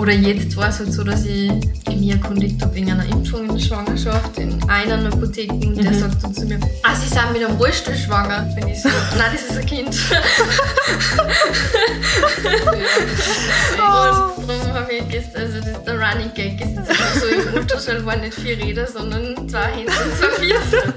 [0.00, 1.52] Oder jetzt war es halt so, dass ich
[1.86, 6.24] mich erkundigt habe wegen einer Impfung in der Schwangerschaft in einer Apotheke und der sagt
[6.24, 8.48] dann zu mir, ah, Sie sind mit einem Rollstuhl schwanger.
[8.54, 9.94] Bin ich so, nein, das ist ein Kind.
[13.76, 17.14] ja, und darum habe ich gestern, also das ist der Running Gag, ist jetzt einfach
[17.16, 20.94] so, im Ultraschall waren nicht vier Räder, sondern zwei Hände und zwei Füße.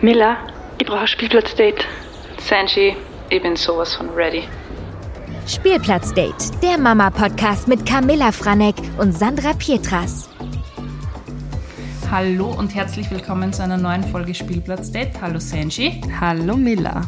[0.00, 0.38] Miller,
[0.78, 1.84] ich brauche ein Spielplatzdate.
[2.40, 2.96] Sanji,
[3.28, 4.44] ich bin sowas von ready.
[5.46, 10.28] Spielplatzdate, der Mama-Podcast mit Camilla Franek und Sandra Pietras.
[12.10, 15.20] Hallo und herzlich willkommen zu einer neuen Folge Spielplatzdate.
[15.20, 16.00] Hallo Sanji.
[16.18, 17.02] Hallo Miller.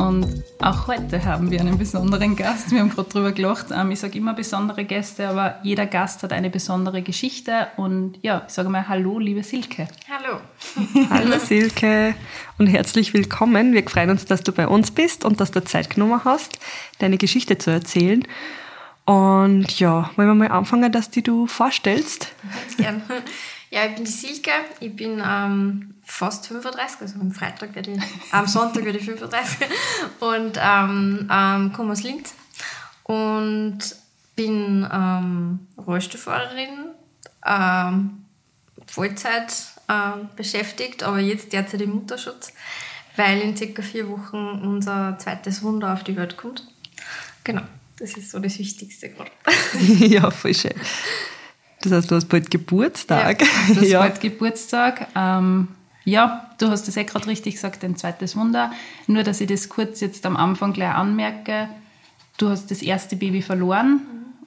[0.00, 2.70] Und auch heute haben wir einen besonderen Gast.
[2.70, 3.66] Wir haben gerade drüber gelacht.
[3.70, 7.66] Ähm, ich sage immer besondere Gäste, aber jeder Gast hat eine besondere Geschichte.
[7.76, 9.88] Und ja, ich sage mal Hallo, liebe Silke.
[10.08, 10.40] Hallo.
[11.10, 12.14] Hallo Silke
[12.56, 13.74] und herzlich willkommen.
[13.74, 16.58] Wir freuen uns, dass du bei uns bist und dass du Zeit genommen hast,
[16.98, 18.26] deine Geschichte zu erzählen.
[19.04, 22.32] Und ja, wollen wir mal anfangen, dass die du vorstellst?
[22.78, 23.02] Gerne.
[23.70, 24.50] Ja, ich bin die Silke.
[24.80, 29.68] Ich bin ähm, fast 35, also am Freitag werde ich, am Sonntag werde ich 35
[30.20, 32.34] und ähm, ähm, komme aus Linz
[33.04, 33.78] und
[34.34, 36.90] bin ähm, Rollstuhlfahrerin,
[37.46, 38.24] ähm,
[38.86, 39.52] Vollzeit
[39.88, 42.52] ähm, beschäftigt, aber jetzt derzeit im Mutterschutz,
[43.16, 46.66] weil in circa vier Wochen unser zweites Wunder auf die Welt kommt.
[47.44, 47.62] Genau,
[47.98, 49.30] das ist so das Wichtigste gerade.
[49.78, 50.74] ja, voll schön.
[51.82, 53.40] Das heißt, du hast bald Geburtstag.
[53.40, 53.98] Ja, du hast ja.
[54.00, 55.08] bald Geburtstag.
[55.16, 55.68] Ähm,
[56.04, 58.72] ja, du hast es eh gerade richtig gesagt, ein zweites Wunder.
[59.06, 61.68] Nur, dass ich das kurz jetzt am Anfang gleich anmerke.
[62.38, 64.00] Du hast das erste Baby verloren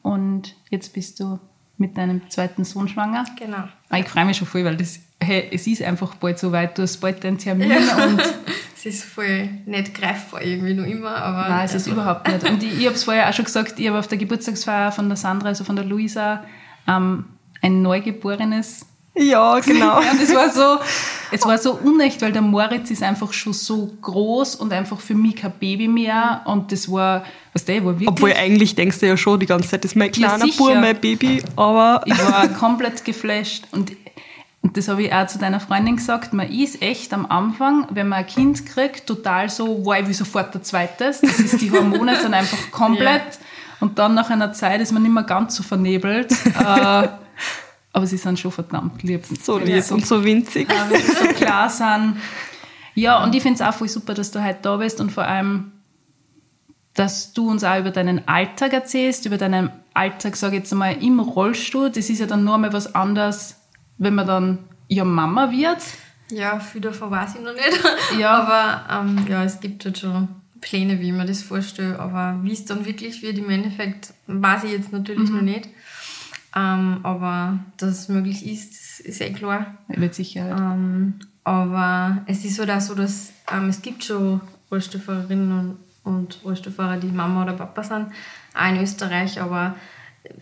[0.03, 0.11] mhm.
[0.11, 1.39] und jetzt bist du
[1.77, 3.25] mit deinem zweiten Sohn schwanger.
[3.37, 3.67] Genau.
[3.89, 6.77] Ah, ich freue mich schon voll, weil das, hey, es ist einfach bald so weit.
[6.77, 8.05] Du hast bald deinen Termin ja.
[8.05, 8.21] und
[8.75, 11.15] es ist voll nicht greifbar irgendwie noch immer.
[11.15, 12.47] Aber Nein, es ist überhaupt nicht.
[12.47, 15.07] Und ich, ich habe es vorher auch schon gesagt, ich habe auf der Geburtstagsfeier von
[15.07, 16.43] der Sandra, also von der Luisa,
[16.87, 17.25] ähm,
[17.61, 18.85] ein Neugeborenes.
[19.15, 20.01] Ja, genau.
[20.01, 20.83] ja, das war so,
[21.31, 25.15] es war so unecht, weil der Moritz ist einfach schon so groß und einfach für
[25.15, 26.41] mich kein Baby mehr.
[26.45, 27.23] Und das war,
[27.53, 28.09] was der war wirklich.
[28.09, 30.75] Obwohl eigentlich denkst du ja schon die ganze Zeit, das ist mein kleiner ja, Bub,
[30.75, 32.01] mein Baby, aber.
[32.05, 33.91] Ich war komplett geflasht und
[34.63, 38.07] und das habe ich auch zu deiner Freundin gesagt, man ist echt am Anfang, wenn
[38.07, 41.19] man ein Kind kriegt, total so, wow, ich will sofort ein zweites.
[41.19, 43.21] Das ist die Hormone sind einfach komplett.
[43.21, 43.39] Ja.
[43.83, 46.31] Und dann nach einer Zeit ist man nicht mehr ganz so vernebelt.
[46.45, 47.07] äh,
[47.91, 49.25] aber sie sind schon verdammt lieb.
[49.41, 50.69] So lieb und so winzig.
[50.69, 52.15] Äh, sie so klar sind.
[52.95, 55.25] Ja, und ich finde es auch voll super, dass du heute da bist und vor
[55.25, 55.73] allem,
[56.93, 61.03] dass du uns auch über deinen Alltag erzählst, über deinen Alltag, sage ich jetzt einmal,
[61.03, 61.89] im Rollstuhl.
[61.89, 63.57] Das ist ja dann nur mal was anderes,
[63.97, 65.79] wenn man dann ja Mama wird.
[66.31, 67.83] Ja, viel davon weiß ich noch nicht.
[68.17, 68.31] Ja.
[68.31, 70.29] Aber ähm, ja, es gibt halt schon
[70.63, 71.99] Pläne, wie ich mir das vorstelle.
[71.99, 75.35] Aber wie es dann wirklich wird, im Endeffekt, weiß ich jetzt natürlich mhm.
[75.35, 75.69] noch nicht.
[76.55, 79.77] Ähm, aber dass es möglich ist, ist eh klar.
[79.87, 80.57] Mit Sicherheit.
[80.57, 84.39] Ähm, aber es ist halt auch so, dass ähm, es gibt schon
[84.71, 88.07] Rollstuhlfahrerinnen und, und Rollstuhlfahrer, die Mama oder Papa sind,
[88.53, 89.75] auch in Österreich, aber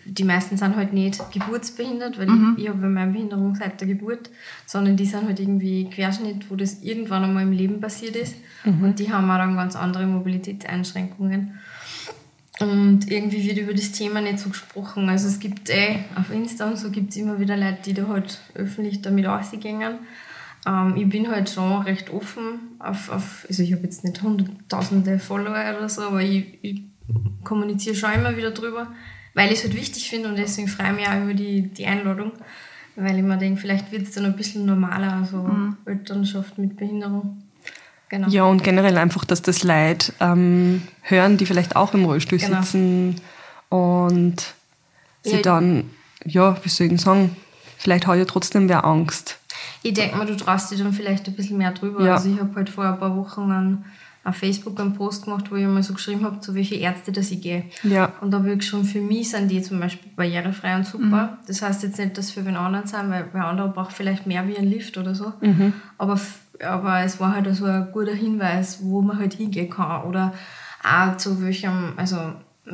[0.06, 2.56] die meisten sind halt nicht geburtsbehindert, weil mhm.
[2.58, 4.30] ich, ich habe meine Behinderung seit der Geburt,
[4.66, 8.36] sondern die sind halt irgendwie Querschnitt, wo das irgendwann einmal im Leben passiert ist.
[8.64, 8.84] Mhm.
[8.84, 11.60] Und die haben auch dann ganz andere Mobilitätseinschränkungen.
[12.60, 15.10] Und irgendwie wird über das Thema nicht so gesprochen.
[15.10, 18.08] Also es gibt eh auf Insta und so gibt es immer wieder Leute, die da
[18.08, 19.82] halt öffentlich damit rausgehen.
[20.68, 25.18] Ähm, ich bin halt schon recht offen auf, auf also ich habe jetzt nicht hunderttausende
[25.18, 26.84] Follower oder so, aber ich, ich
[27.44, 28.94] kommuniziere schon immer wieder drüber
[29.34, 31.86] weil ich es halt wichtig finde und deswegen freue ich mich auch über die, die
[31.86, 32.32] Einladung,
[32.96, 35.78] weil ich mir denke, vielleicht wird es dann ein bisschen normaler, also mhm.
[35.86, 37.44] Elternschaft mit Behinderung.
[38.10, 38.28] Genau.
[38.28, 42.62] Ja, und generell einfach, dass das Leid ähm, hören, die vielleicht auch im Rollstuhl genau.
[42.62, 43.16] sitzen
[43.70, 44.54] und
[45.24, 45.90] sie ja, dann,
[46.26, 47.38] ja, wie soll ich sagen,
[47.78, 49.40] vielleicht hat ja trotzdem wer Angst.
[49.82, 52.06] Ich denke mal, du traust dich dann vielleicht ein bisschen mehr drüber.
[52.06, 52.16] Ja.
[52.16, 53.86] Also ich habe halt vor ein paar Wochen einen
[54.24, 57.32] auf Facebook einen Post gemacht, wo ich mal so geschrieben habe, zu welche Ärzte dass
[57.32, 57.66] ich gehe.
[57.84, 58.14] Ja.
[58.22, 61.06] Und da habe ich geschrieben, für mich sind die zum Beispiel barrierefrei und super.
[61.06, 61.48] Mhm.
[61.48, 64.48] Das heißt jetzt nicht, dass für wen anderen sind, weil wer andere braucht vielleicht mehr
[64.48, 65.34] wie ein Lift oder so.
[65.42, 65.74] Mhm.
[65.98, 66.20] Aber,
[66.64, 70.04] aber es war halt so ein guter Hinweis, wo man halt hingehen kann.
[70.04, 70.34] Oder
[70.84, 72.18] auch zu welchem, also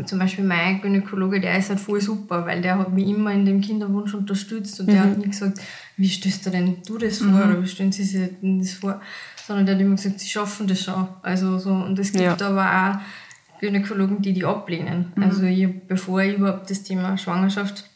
[0.05, 3.45] zum Beispiel mein Gynäkologe, der ist halt voll super, weil der hat mich immer in
[3.45, 4.91] dem Kinderwunsch unterstützt und mhm.
[4.91, 5.59] der hat nie gesagt,
[5.95, 7.41] wie stößt du denn du das vor mhm.
[7.41, 9.01] oder wie stellen sie sich das vor,
[9.47, 11.07] sondern der hat immer gesagt, sie schaffen das schon.
[11.21, 12.47] Also so, und es gibt ja.
[12.47, 15.13] aber auch Gynäkologen, die die ablehnen.
[15.15, 15.23] Mhm.
[15.23, 17.89] Also ich, bevor ich überhaupt das Thema Schwangerschaft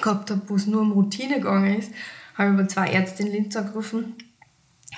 [0.00, 1.92] gehabt habe, wo es nur um Routine gegangen ist,
[2.34, 4.14] habe ich über zwei Ärzte in Linz angerufen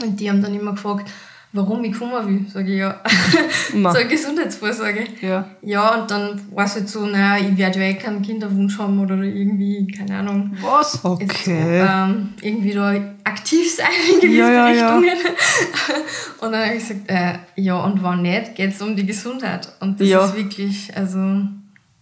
[0.00, 1.10] und die haben dann immer gefragt,
[1.52, 2.50] warum ich kommen will.
[2.50, 3.00] Sage ich ja.
[3.72, 5.04] So eine Gesundheitsvorsorge.
[5.20, 5.44] Ja.
[5.62, 8.98] Ja, und dann war es halt so, naja, ich werde ja eh keinen Kinderwunsch haben
[9.00, 10.56] oder irgendwie, keine Ahnung.
[10.60, 10.94] Was?
[10.94, 11.80] Jetzt, Okay.
[11.86, 12.94] ähm, irgendwie da
[13.24, 14.96] aktiv sein in gewisse Ja, ja, ja.
[14.98, 15.18] Richtungen.
[16.40, 19.68] und dann habe ich gesagt, äh, ja, und wann nicht, geht es um die Gesundheit.
[19.80, 20.24] Und das Ja.
[20.24, 21.40] ist wirklich, also,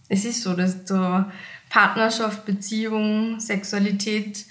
[0.09, 1.31] es ist so, dass da
[1.69, 4.45] Partnerschaft, Beziehung, Sexualität,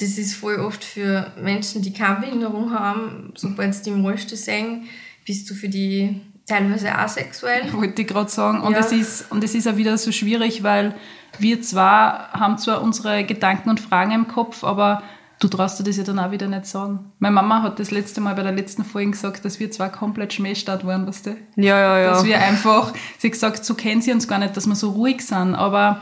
[0.00, 4.38] das ist voll oft für Menschen, die keine Behinderung haben, sobald sie die im Rollstuhl
[4.38, 4.84] sehen,
[5.26, 7.62] bist du für die teilweise asexuell.
[7.72, 8.60] Wollte ich gerade sagen.
[8.60, 8.78] Und, Ja.
[8.80, 10.94] es ist, und es ist auch wieder so schwierig, weil
[11.38, 15.02] wir zwar haben zwar unsere Gedanken und Fragen im Kopf, aber
[15.38, 17.12] du traust dir das ja dann auch wieder nicht sagen.
[17.18, 20.32] Meine Mama hat das letzte Mal bei der letzten Folge gesagt, dass wir zwar komplett
[20.32, 21.36] Schmähstadt waren, weißt du?
[21.56, 22.10] Ja, ja, ja.
[22.10, 24.90] Dass wir einfach, sie hat gesagt, so kennen sie uns gar nicht, dass wir so
[24.90, 26.00] ruhig sind, aber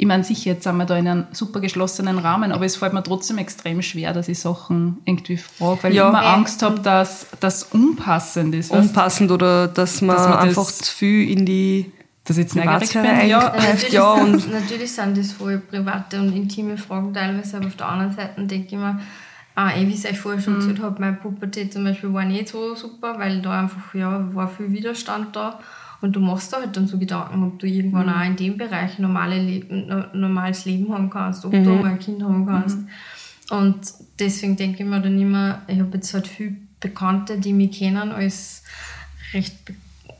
[0.00, 2.92] ich meine, sicher, jetzt sind wir da in einem super geschlossenen Rahmen, aber es fällt
[2.92, 6.04] mir trotzdem extrem schwer, dass ich Sachen irgendwie frage, weil Ja.
[6.04, 8.70] ich immer Angst habe, dass das unpassend ist.
[8.70, 11.92] Unpassend oder dass man, Dass man das- einfach zu viel in die
[12.24, 13.28] dass ich jetzt Privatsphäre bin.
[13.28, 17.66] Ja, natürlich, ja, sind, und- natürlich sind das voll private und intime Fragen teilweise, aber
[17.68, 19.00] auf der anderen Seite denke ich mir,
[19.54, 20.60] ah, eh, wie ich euch vorher schon Mhm.
[20.60, 24.46] erzählt habe, meine Pubertät zum Beispiel war nicht so super, weil da einfach, ja, war
[24.48, 25.58] viel Widerstand da.
[26.00, 28.12] Und du machst da halt dann so Gedanken, ob du irgendwann Mhm.
[28.12, 31.64] auch in dem Bereich normale Leben, no- normales Leben haben kannst, ob Mhm.
[31.64, 32.78] du mal ein Kind haben kannst.
[33.50, 33.80] Und
[34.18, 38.12] deswegen denke ich mir dann immer, ich habe jetzt halt viele Bekannte, die mich kennen
[38.12, 38.62] als
[39.32, 39.56] recht,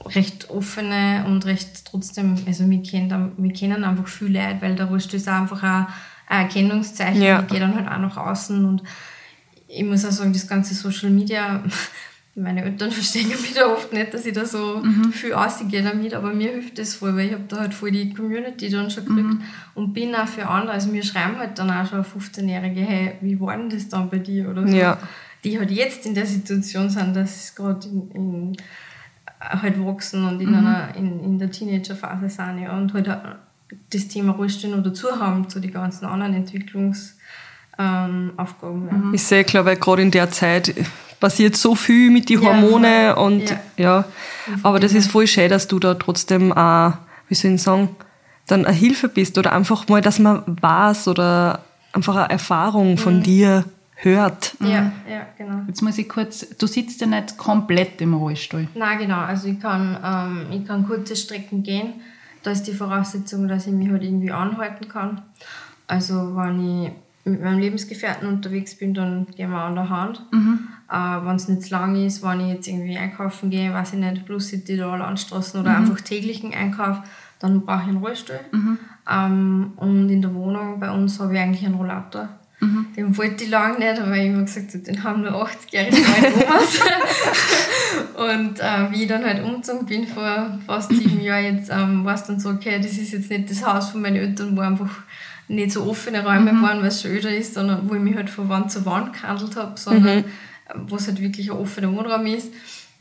[0.07, 4.87] recht offene und recht trotzdem, also wir kennen, wir kennen einfach viel Leute, weil der
[4.87, 5.87] Rollstuhl ist einfach auch
[6.29, 7.23] ein Erkennungszeichen.
[7.23, 7.41] Ja.
[7.43, 8.83] Ich gehe dann halt auch nach außen und
[9.69, 11.63] ich muss auch sagen, das ganze Social Media,
[12.38, 14.82] meine Eltern verstehen mich da oft nicht, dass ich da so
[15.12, 18.12] viel ausgehe damit, aber mir hilft das voll, weil ich habe da halt voll die
[18.14, 19.43] Community dann schon gekriegt
[19.75, 23.40] und bin auch für andere, also mir schreiben halt dann auch schon 15-Jährige, hey, wie
[23.40, 24.99] war denn das dann bei dir oder so, Ja.
[25.44, 28.56] die halt jetzt in der Situation sind, dass sie gerade in, in
[29.41, 33.23] halt wachsen und in, einer, in, in der Teenagerphase sind ja, und halt auch
[33.91, 37.19] das Thema Rollstuhl noch dazu haben zu den ganzen anderen Entwicklungsaufgaben.
[37.79, 39.12] Ähm, ja.
[39.12, 40.75] ist sehr klar, weil gerade in der Zeit
[41.20, 43.25] passiert so viel mit den Ja, Hormone voll.
[43.26, 43.56] und Ja.
[43.76, 44.05] ja.
[44.62, 46.93] Aber das ist voll schön, dass du da trotzdem auch,
[47.29, 47.91] wie soll ich sagen,
[48.47, 51.61] dann eine Hilfe bist oder einfach mal, dass man weiß oder
[51.93, 52.99] einfach eine Erfahrung Mhm.
[52.99, 53.65] von dir
[53.97, 54.55] hört.
[54.61, 55.62] Ja, ja, genau.
[55.67, 58.69] Jetzt muss ich kurz, du sitzt ja nicht komplett im Rollstuhl.
[58.75, 61.94] Na genau, also ich kann, ähm, ich kann kurze Strecken gehen.
[62.44, 65.23] Da ist die Voraussetzung, dass ich mich halt irgendwie anhalten kann.
[65.88, 66.93] Also wenn ich
[67.29, 70.23] mit meinem Lebensgefährten unterwegs bin, dann gehen wir an der Hand.
[70.91, 73.99] Äh, wenn es nicht zu lang ist, wenn ich jetzt irgendwie einkaufen gehe, weiß ich
[73.99, 76.99] nicht, Plus City oder Landstraßen oder einfach täglichen Einkauf,
[77.39, 78.41] dann brauche ich einen Rollstuhl.
[79.11, 82.29] Ähm, und in der Wohnung bei uns habe ich eigentlich einen Rollator.
[82.97, 86.45] Den wollte ich lange nicht, aber ich immer gesagt habe, den haben nur 80-jährige Leute
[86.45, 86.81] Omas.
[88.17, 92.15] Und äh, wie ich dann halt umgezogen bin vor fast sieben Jahren, jetzt ähm, war
[92.15, 94.91] es dann so, okay, das ist jetzt nicht das Haus von meinen Eltern, wo einfach
[95.49, 98.31] nicht so offene Räume waren, weil es schon öder ist, sondern wo ich mich halt
[98.31, 100.25] von Wand zu Wand gehandelt habe, sondern äh,
[100.87, 102.53] wo es halt wirklich ein offener Wohnraum ist.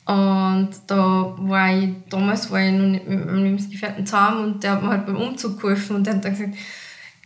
[0.05, 4.71] Und da war ich, damals war ich noch nicht mit meinem Lebensgefährten zusammen und der
[4.71, 6.55] hat mir halt beim Umzug geholfen und der hat dann gesagt,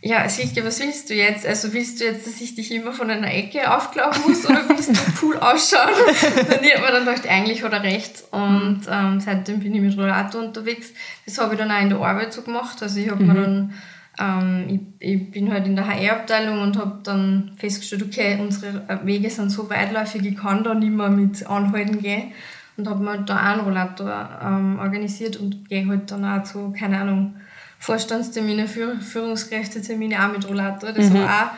[0.04, 1.46] ja, Silke, was willst du jetzt?
[1.46, 4.88] Also willst du jetzt, dass ich dich immer von einer Ecke aufklappen muss oder willst
[4.88, 5.94] du cool ausschauen?
[5.94, 8.24] Und ich habe mir dann gedacht, eigentlich hat er recht.
[8.32, 10.88] Und ähm, seitdem bin ich mit Rollator unterwegs.
[11.24, 12.82] Das habe ich dann auch in der Arbeit so gemacht.
[12.82, 13.74] Also ich habe mir dann,
[14.18, 14.64] ähm,
[15.00, 19.50] ich, ich bin halt in der HR-Abteilung und habe dann festgestellt, okay, unsere Wege sind
[19.50, 22.32] so weitläufig, ich kann da nicht mehr mit Anhalten gehen.
[22.76, 26.72] Und habe mir da auch einen Rollator ähm, organisiert und gehe halt dann auch zu,
[26.72, 27.36] keine Ahnung,
[27.78, 30.92] Vorstandstermine, Führ Führungskräftetermine auch mit Rollator.
[30.92, 31.50] Das war auch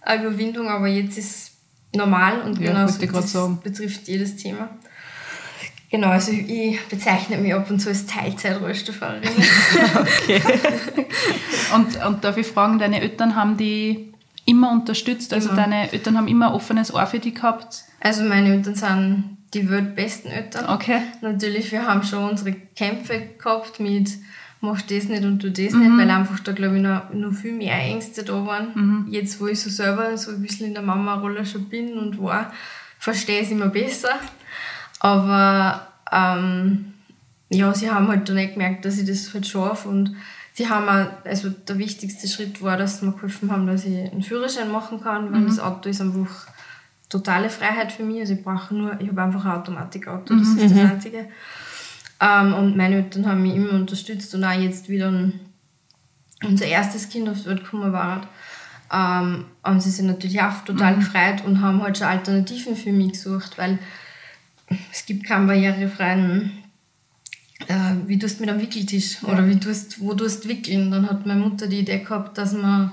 [0.00, 1.52] eine Überwindung, aber jetzt ist es
[1.96, 2.98] normal und Ja, genau das
[3.62, 4.70] betrifft jedes Thema.
[5.90, 9.28] Genau, also ich bezeichne mich ab und zu als Teilzeit-Rollstuhlfahrerin.
[11.74, 14.12] Und, und darf ich fragen, deine Eltern haben die
[14.44, 15.32] immer unterstützt?
[15.32, 15.62] Also Immer.
[15.62, 17.84] deine Eltern haben immer ein offenes Ohr für dich gehabt?
[18.00, 20.68] Also meine Eltern sind die weltbesten Eltern.
[20.68, 21.00] Okay.
[21.20, 24.10] Natürlich, wir haben schon unsere Kämpfe gehabt mit
[24.62, 27.52] mach das nicht und tu das nicht, weil einfach da glaube ich noch, noch viel
[27.52, 29.06] mehr Ängste da waren.
[29.10, 32.52] Jetzt, wo ich so selber so ein bisschen in der Mama-Rolle schon bin und war,
[32.98, 34.18] verstehe ich es immer besser.
[35.00, 36.94] Aber ähm,
[37.48, 40.16] ja, sie haben halt dann nicht gemerkt, dass ich das halt schaffe und
[40.52, 44.10] sie haben auch, also der wichtigste Schritt war, dass sie mir geholfen haben, dass ich
[44.10, 46.46] einen Führerschein machen kann, weil das Auto ist einfach
[47.08, 48.20] totale Freiheit für mich.
[48.20, 51.28] Also ich brauche nur, ich habe einfach ein Automatikauto, das ist das Einzige.
[52.20, 55.38] Ähm, und meine Eltern haben mich immer unterstützt und auch jetzt wieder ein,
[56.42, 58.22] unser erstes Kind auf die Welt gekommen war,
[58.92, 63.12] ähm, haben sie sich natürlich auch total gefreut und haben halt schon Alternativen für mich
[63.12, 63.78] gesucht, weil
[64.92, 66.62] es gibt keinen barrierefreien,
[67.68, 70.90] äh, wie tust du mit einem Wickeltisch oder wie tust, wo tust du wickeln.
[70.90, 72.92] Dann hat meine Mutter die Idee gehabt, dass man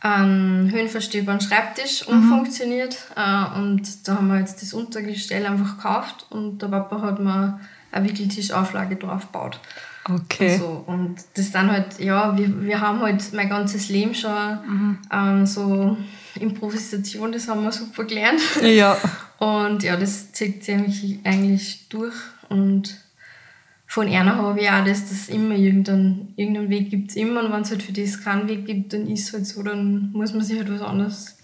[0.00, 6.62] einen höhenverstellbaren Schreibtisch umfunktioniert äh, und da haben wir jetzt das Untergestell einfach gekauft und
[6.62, 7.60] der Papa hat mir
[7.92, 9.60] eine Wickeltischauflage drauf gebaut.
[10.08, 10.52] Okay.
[10.52, 15.44] Also, und das dann halt, ja, wir, wir haben halt mein ganzes Leben schon ähm,
[15.44, 15.98] so
[16.40, 18.40] Improvisation, das haben wir super gelernt.
[18.62, 18.96] Ja.
[19.40, 22.14] Und ja, das zieht sich eigentlich- eigentlich durch.
[22.48, 22.96] Und
[23.86, 27.42] von einer habe ich auch das, dass es immer irgendeinen, irgendeinen Weg gibt es immer.
[27.44, 30.12] Und wenn es halt für das keinen Weg gibt, dann ist es halt so, dann
[30.12, 31.38] muss man sich halt was anderes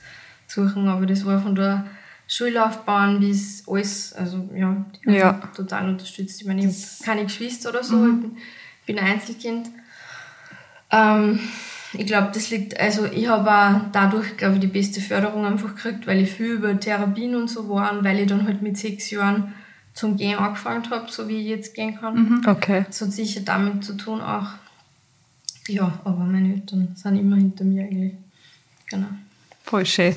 [0.47, 0.87] suchen.
[0.89, 1.87] Aber das war von der
[2.29, 5.33] Schullaufbahn bis alles, also ja, die Ja.
[5.57, 6.41] total unterstützt.
[6.41, 8.37] Ich meine, ich habe keine Geschwister oder so, ich bin,
[8.85, 9.71] bin ein Einzelkind.
[10.91, 11.41] Ähm,
[11.99, 15.75] ich glaube, das liegt, also ich habe auch dadurch, glaube ich, die beste Förderung einfach
[15.75, 18.77] gekriegt, weil ich viel über Therapien und so war und weil ich dann halt mit
[18.77, 19.55] sechs Jahren
[19.95, 22.43] zum Gehen angefangen habe, so wie ich jetzt gehen kann.
[22.47, 22.85] Okay.
[22.87, 24.49] Das hat sicher damit zu tun auch.
[25.69, 28.13] Ja, aber meine Eltern sind immer hinter mir eigentlich.
[28.89, 29.09] Genau.
[29.65, 30.15] Voll schön.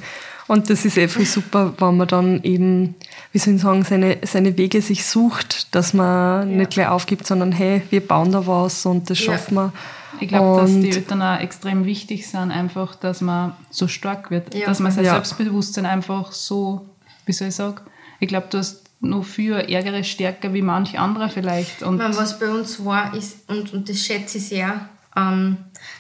[0.48, 2.96] Und das ist viel super, wenn man dann eben,
[3.32, 7.52] wie soll ich sagen, seine, seine Wege sich sucht, dass man nicht gleich aufgibt, sondern
[7.52, 9.26] hey, wir bauen da was und das Ja.
[9.34, 9.74] schaffen wir.
[10.20, 14.54] Ich glaube, dass die Eltern auch extrem wichtig sind, einfach, dass man so stark wird.
[14.54, 14.66] Ja.
[14.66, 15.14] Dass man sein Ja.
[15.14, 16.90] Selbstbewusstsein einfach so,
[17.26, 17.82] wie soll ich sagen,
[18.20, 21.84] ich glaube, du hast noch viel ärgere Stärke wie manch anderer vielleicht.
[21.84, 25.58] Und Ich meine, was bei uns war, ist, und, und das schätze ich sehr, ähm,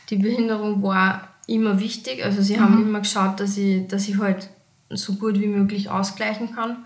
[0.10, 2.24] die Behinderung war immer wichtig.
[2.24, 4.50] Also sie haben immer geschaut, dass ich, dass ich halt
[4.90, 6.78] so gut wie möglich ausgleichen kann.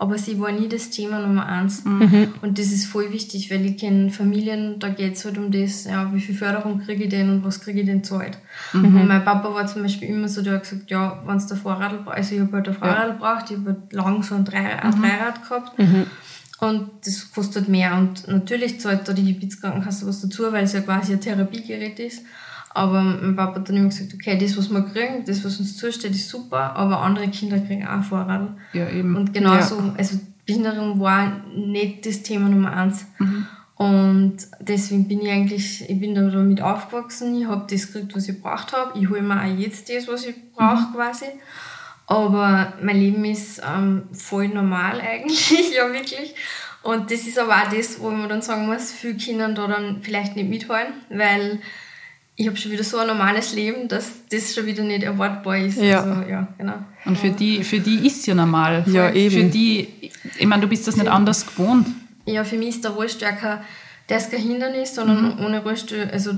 [0.00, 1.82] Aber sie war nie das Thema Nummer eins.
[2.40, 5.84] Und das ist voll wichtig, weil ich kenne Familien, da geht es halt um das,
[5.86, 8.38] ja, wie viel Förderung kriege ich denn und was kriege ich denn zahlt.
[8.72, 11.56] Und mein Papa war zum Beispiel immer so, der hat gesagt, ja, wenn es der
[11.56, 14.80] Fahrrad, also ich habe halt ein Fahrrad gebraucht, ich habe halt lang so ein, Drei,
[14.82, 15.72] ein Dreirad gehabt.
[16.60, 17.96] Und das kostet mehr.
[17.96, 22.22] Und natürlich zahlt da die Gebietskrankenkasse was dazu, weil es ja quasi ein Therapiegerät ist.
[22.78, 25.76] Aber mein Papa hat dann immer gesagt, okay, das, was wir kriegen, das, was uns
[25.76, 28.50] zusteht, ist super, aber andere Kinder kriegen auch Fahrrad.
[28.72, 29.16] ja, eben.
[29.16, 33.06] Und genauso, also Behinderung war nicht das Thema Nummer eins.
[33.74, 38.28] Und deswegen bin ich eigentlich, ich bin da damit aufgewachsen, ich habe das gekriegt, was
[38.28, 38.96] ich braucht habe.
[38.96, 41.26] Ich hole mir auch jetzt das, was ich brauche quasi.
[42.06, 46.32] Aber mein Leben ist ähm, voll normal eigentlich, ja wirklich.
[46.84, 50.00] Und das ist aber auch das, wo man dann sagen muss, viele Kinder da dann
[50.00, 51.58] vielleicht nicht mithalten, weil
[52.40, 55.76] ich habe schon wieder so ein normales Leben, dass das schon wieder nicht erwartbar ist.
[55.76, 56.04] Ja.
[56.04, 56.74] Also, ja, genau.
[57.04, 58.84] Und für die, für die ist ja normal.
[58.86, 59.34] Ja, eben.
[59.34, 59.88] Für die,
[60.38, 61.88] ich meine, du bist das nicht anders gewohnt.
[62.26, 63.58] Ja, für mich ist der Rollstuhl kein,
[64.08, 66.30] der ist kein Hindernis, sondern ohne Rollstuhl, also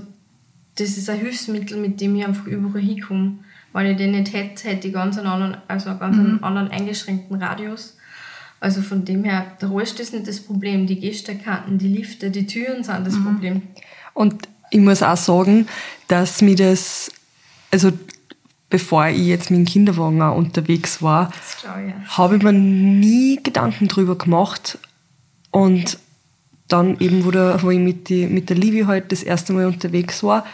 [0.76, 3.40] das ist ein Hilfsmittel, mit dem ich einfach überall hinkomme.
[3.74, 6.70] Wenn ich den nicht hätte, hätte ich ganz einen anderen, also einen ganz einen anderen
[6.70, 7.98] eingeschränkten Radius.
[8.58, 12.46] Also von dem her, der Rollstuhl ist nicht das Problem, die Gehsteigkanten, die Lifte, die
[12.46, 13.62] Türen sind das Problem.
[14.14, 15.66] Und ich muss auch sagen,
[16.08, 17.10] dass mir das,
[17.70, 17.92] also
[18.68, 21.32] bevor ich jetzt mit dem Kinderwagen auch unterwegs war,
[22.08, 24.78] habe ich mir nie Gedanken drüber gemacht.
[25.50, 25.98] Und
[26.68, 29.66] dann eben, wo, der, wo ich mit, die, mit der Livi halt das erste Mal
[29.66, 30.46] unterwegs war,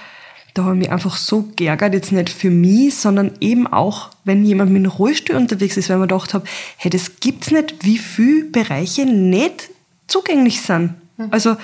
[0.54, 4.42] da habe ich mich einfach so geärgert, jetzt nicht für mich, sondern eben auch, wenn
[4.42, 6.46] jemand mit einem Rollstuhl unterwegs ist, weil mir gedacht habe,
[6.78, 9.68] hey, das gibt's nicht, wie viele Bereiche nicht
[10.06, 10.94] zugänglich sind.
[11.30, 11.56] Also,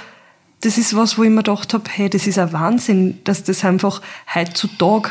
[0.63, 3.65] das ist was, wo ich mir gedacht habe, hey, das ist ein Wahnsinn, dass das
[3.65, 4.01] einfach
[4.35, 5.11] heutzutage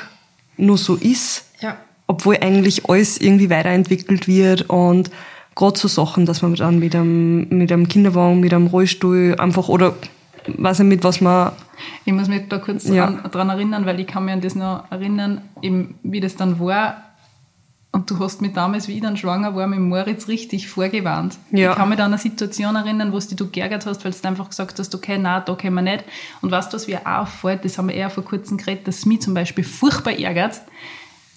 [0.58, 1.77] nur so ist Ja.
[2.08, 5.10] obwohl eigentlich alles irgendwie weiterentwickelt wird und
[5.55, 9.67] gerade so Sachen, dass man dann mit einem, mit einem Kinderwagen, mit einem Rollstuhl einfach
[9.70, 9.93] oder
[10.48, 11.51] weiß nicht mit was man
[12.05, 13.08] Ich muss mich da kurz Ja.
[13.08, 16.60] dran, dran erinnern, weil ich kann mich an das noch erinnern, eben, wie das dann
[16.60, 17.03] war.
[17.94, 21.38] Und du hast mich damals, wie ich dann schwanger war, mit Moritz richtig vorgewarnt.
[21.52, 21.72] Ja.
[21.72, 24.28] Ich kann mich da an eine Situation erinnern, wo du dich geärgert hast, weil du
[24.30, 26.06] einfach gesagt hast, okay, nein, da können wir nicht.
[26.42, 29.00] Und weißt du, was mir auch auffällt, das haben wir eher vor kurzem geredet, dass
[29.00, 30.62] es mich zum Beispiel furchtbar ärgert.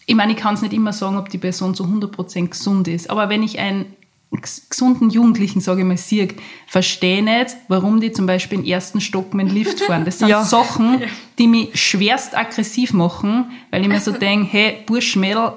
[0.06, 3.10] Ich meine, ich kann es nicht immer sagen, ob die Person zu 100% gesund ist,
[3.10, 3.86] aber wenn ich einen
[4.30, 6.28] ges- gesunden Jugendlichen, sage ich mal, sehe,
[6.68, 10.04] verstehe nicht, warum die zum Beispiel den ersten Stock mit dem Lift fahren.
[10.04, 10.44] Das sind Ja.
[10.44, 11.02] Sachen,
[11.38, 15.52] die mich schwerst aggressiv machen, weil ich mir so denke, hey, Bursch, Mädel,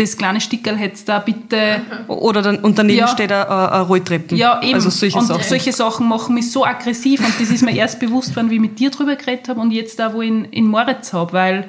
[0.00, 3.08] das kleine Stickerl hättest da bitte oder dann und daneben Ja.
[3.08, 4.36] steht ein, ein ein Rolltreppen.
[4.38, 4.74] ja, eben.
[4.74, 5.42] Also solche und Sachen.
[5.44, 8.60] solche Sachen machen mich so aggressiv und das ist mir erst bewusst worden, wie ich
[8.60, 11.68] mit dir drüber geredet habe und jetzt da, wo ich in, in Moritz habe, weil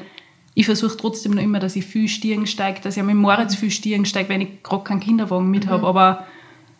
[0.53, 3.71] ich versuche trotzdem noch immer, dass ich viel Stiegen steige, dass ich mit Moritz viel
[3.71, 6.25] Stiegen steige, wenn ich gerade keinen Kinderwagen mit habe, aber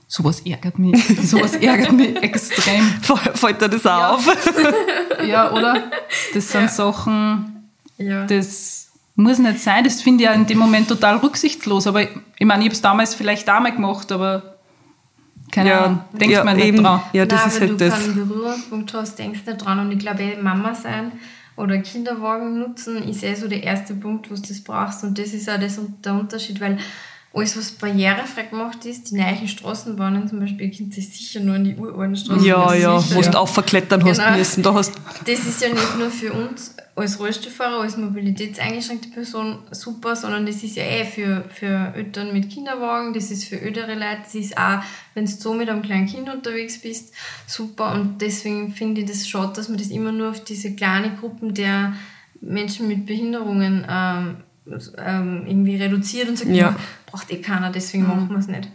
[0.08, 2.84] sowas ärgert mich, sowas ärgert mich extrem.
[3.34, 4.10] Fällt dir das auch Ja.
[4.12, 4.28] auf?
[5.26, 5.84] Ja, oder?
[6.34, 7.68] Das sind Sachen,
[7.98, 8.26] Ja.
[8.26, 11.86] das, Muss nicht sein, das finde ich ja in dem Moment total rücksichtslos.
[11.88, 12.10] Aber ich,
[12.46, 14.56] meine, ich habe es damals vielleicht auch mal gemacht, aber
[15.52, 16.78] keine Ja, Ahnung, denkt ja, man nicht eben.
[16.84, 17.02] dran.
[17.14, 18.00] Ja, das Nein, ist wenn halt du das.
[18.00, 19.80] keinen Berührungspunkt hast, denkst du nicht dran.
[19.80, 21.12] Und ich glaube, eh, Mama sein
[21.58, 25.04] oder Kinderwagen nutzen ist eh so der erste Punkt, wo du das brauchst.
[25.04, 26.78] Und das ist auch das, der Unterschied, weil
[27.34, 31.64] alles, was barrierefrei gemacht ist, die neuen Straßenbahnen zum Beispiel, könnt ihr sicher nur an
[31.64, 32.44] die uralten Straßen.
[32.44, 33.16] Ja, ja, sicher.
[33.16, 34.38] wo du aufverklettern hast Genau.
[34.38, 34.64] müssen.
[34.64, 34.94] Da hast
[35.26, 40.62] Das ist ja nicht nur für uns als Rollstuhlfahrer, als mobilitätseingeschränkte Person super, sondern das
[40.62, 44.58] ist ja eh für, für Eltern mit Kinderwagen, das ist für ältere Leute, das ist
[44.58, 44.84] auch,
[45.14, 47.14] wenn du so mit einem kleinen Kind unterwegs bist,
[47.48, 47.94] super.
[47.94, 51.54] Und deswegen finde ich das schade, dass man das immer nur auf diese kleinen Gruppen
[51.54, 51.94] der
[52.42, 54.38] Menschen mit Behinderungen ähm,
[54.98, 56.76] ähm, irgendwie reduziert und sagt, Ja.
[57.08, 58.70] braucht eh keiner, deswegen machen wir es nicht.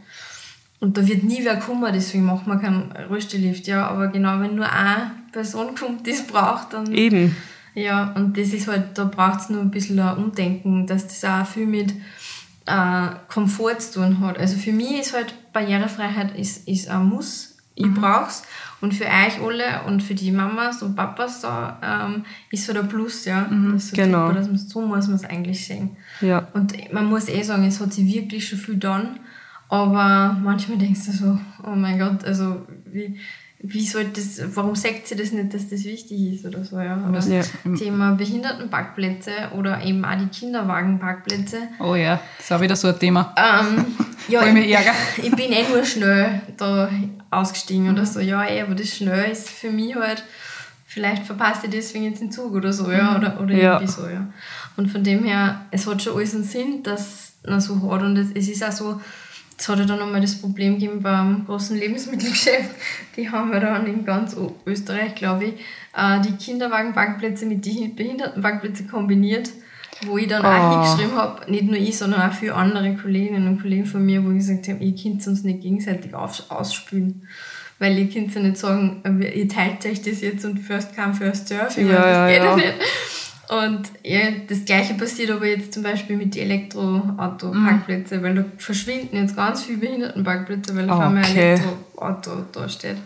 [0.79, 3.67] Und da wird nie wer kommen, deswegen machen wir keinen Rollstuhllift.
[3.67, 6.93] Ja, aber genau, wenn nur eine Person kommt, die es braucht, dann.
[6.93, 7.35] eben.
[7.75, 11.25] Ja, und das ist halt, da braucht es nur ein bisschen ein Umdenken, dass das
[11.25, 11.93] auch viel mit
[12.67, 14.39] äh, Komfort zu tun hat.
[14.39, 17.56] Also für mich ist halt Barrierefreiheit ist, ist ein Muss.
[17.77, 18.43] Ich brauch's.
[18.81, 22.89] Und für euch alle und für die Mamas und Papas da ähm, ist halt ein
[22.89, 23.49] Plus, ja.
[23.73, 24.29] Das ist so genau.
[24.29, 25.97] super, dass so muss man es eigentlich sehen.
[26.21, 26.49] Ja.
[26.55, 29.21] Und man muss eh sagen, es hat sich wirklich schon viel getan.
[29.69, 33.19] Aber manchmal denkst du so, oh mein Gott, also wie,
[33.59, 36.95] wie soll das, warum sagt sie das nicht, dass das wichtig ist oder so, ja.
[36.95, 37.43] Aber Ja.
[37.77, 41.59] Thema Behindertenparkplätze oder eben auch die Kinderwagenparkplätze.
[41.81, 43.35] Oh ja, das ist auch wieder so ein Thema.
[43.37, 43.87] Ähm,
[44.29, 46.89] ja, ich ich bin eh nur schnell da
[47.31, 48.21] ausgestiegen oder so.
[48.21, 50.25] Ja, eh, aber das schnell ist für mich halt,
[50.87, 53.73] vielleicht verpasse ich deswegen jetzt den Zug oder so, ja, oder, oder Ja.
[53.75, 54.27] irgendwie so, ja.
[54.77, 58.17] Und von dem her, es hat schon alles einen Sinn, dass es so hat und
[58.17, 59.01] es, es ist auch so,
[59.59, 62.71] es hat ja dann nochmal das Problem gegeben beim großen Lebensmittelgeschäft.
[63.17, 65.55] Die haben ja dann in ganz Österreich, glaube ich,
[65.97, 69.49] äh, die Kinderwagenparkplätze mit den Behindertenparkplätzen kombiniert,
[70.05, 70.83] wo ich dann auch Oh.
[70.85, 74.31] hingeschrieben habe, nicht nur ich, sondern auch viele andere Kolleginnen und Kollegen von mir, wo
[74.31, 77.27] ich gesagt habe, ihr könnt uns nicht gegenseitig ausspülen.
[77.79, 81.49] Weil ihr könnt ja nicht sagen, ihr teilt euch das jetzt und first come, first
[81.49, 81.69] serve.
[81.81, 82.57] Ich Ja, meine, das ja, geht ja.
[82.57, 82.75] nicht.
[83.49, 89.17] Und ja, das gleiche passiert aber jetzt zum Beispiel mit den Elektroauto-Parkplätzen, weil da verschwinden
[89.17, 91.53] jetzt ganz viele Behindertenparkplätze, weil auf einmal ein Okay.
[91.55, 92.97] Elektroauto da steht.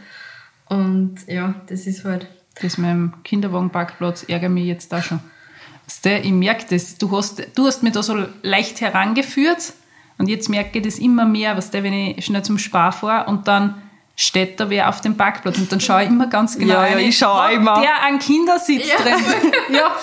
[0.68, 2.26] Und ja, das ist halt.
[2.62, 5.20] Das mit dem Kinderwagenparkplatz ärgert mich jetzt auch schon.
[5.90, 6.96] Weißt du, Ich merke das.
[6.98, 9.72] Du hast, du hast mich da so leicht herangeführt
[10.18, 13.28] und jetzt merke ich das immer mehr, was der, wenn ich schnell zum Spar fahre
[13.28, 13.82] und dann
[14.16, 16.98] steht da wer auf dem Parkplatz und dann schaue ich immer ganz genau Ja, ja,
[16.98, 17.80] ich schaue immer.
[17.80, 18.96] der einen Kindersitz Ja.
[19.02, 19.14] drin.
[19.74, 19.96] ja,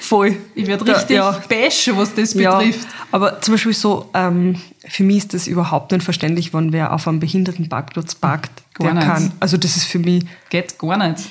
[0.00, 0.36] Voll.
[0.54, 1.30] ich werde richtig ja.
[1.46, 2.88] beige, was das Ja, betrifft.
[3.10, 7.06] aber zum Beispiel so, ähm, für mich ist das überhaupt nicht verständlich, wenn wer auf
[7.06, 8.50] einem Behindertenparkplatz parkt.
[8.74, 9.06] Gar der nicht.
[9.06, 9.32] kann.
[9.40, 11.22] Also das ist für mich, Geht gar nicht.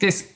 [0.00, 0.26] Das äh,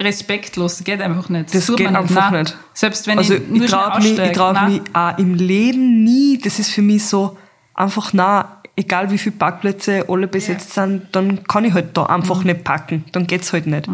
[0.00, 1.54] respektlos, das geht einfach nicht.
[1.54, 2.42] Das tut geht man einfach Nein.
[2.44, 2.56] nicht.
[2.74, 6.38] Selbst wenn also ich ich traue mich, ich trau mich auch im Leben nie.
[6.42, 7.36] Das ist für mich so
[7.74, 8.56] einfach nah.
[8.76, 12.46] Egal wie viele Parkplätze alle besetzt sind, dann kann ich halt da einfach Mhm.
[12.46, 13.04] nicht parken.
[13.12, 13.86] Dann geht's halt nicht.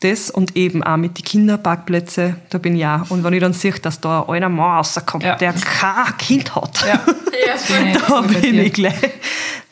[0.00, 3.08] Das und eben auch mit den Kinderparkplätzen, da bin ich auch.
[3.10, 5.36] Und wenn ich dann sehe, dass da ein alter Mann rauskommt, Ja.
[5.36, 7.00] der kein Kind hat, Ja.
[7.46, 8.94] Ja, Bin ich da bin ich gleich.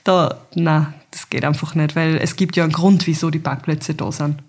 [0.05, 3.95] Da, nein, das geht einfach nicht, weil es gibt ja einen Grund, wieso die Parkplätze
[3.95, 4.43] da sind.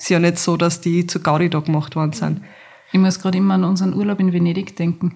[0.00, 2.40] Es ist ja nicht so, dass die zu Gaudi da gemacht worden sind.
[2.90, 5.14] Ich muss gerade immer an unseren Urlaub in Venedig denken.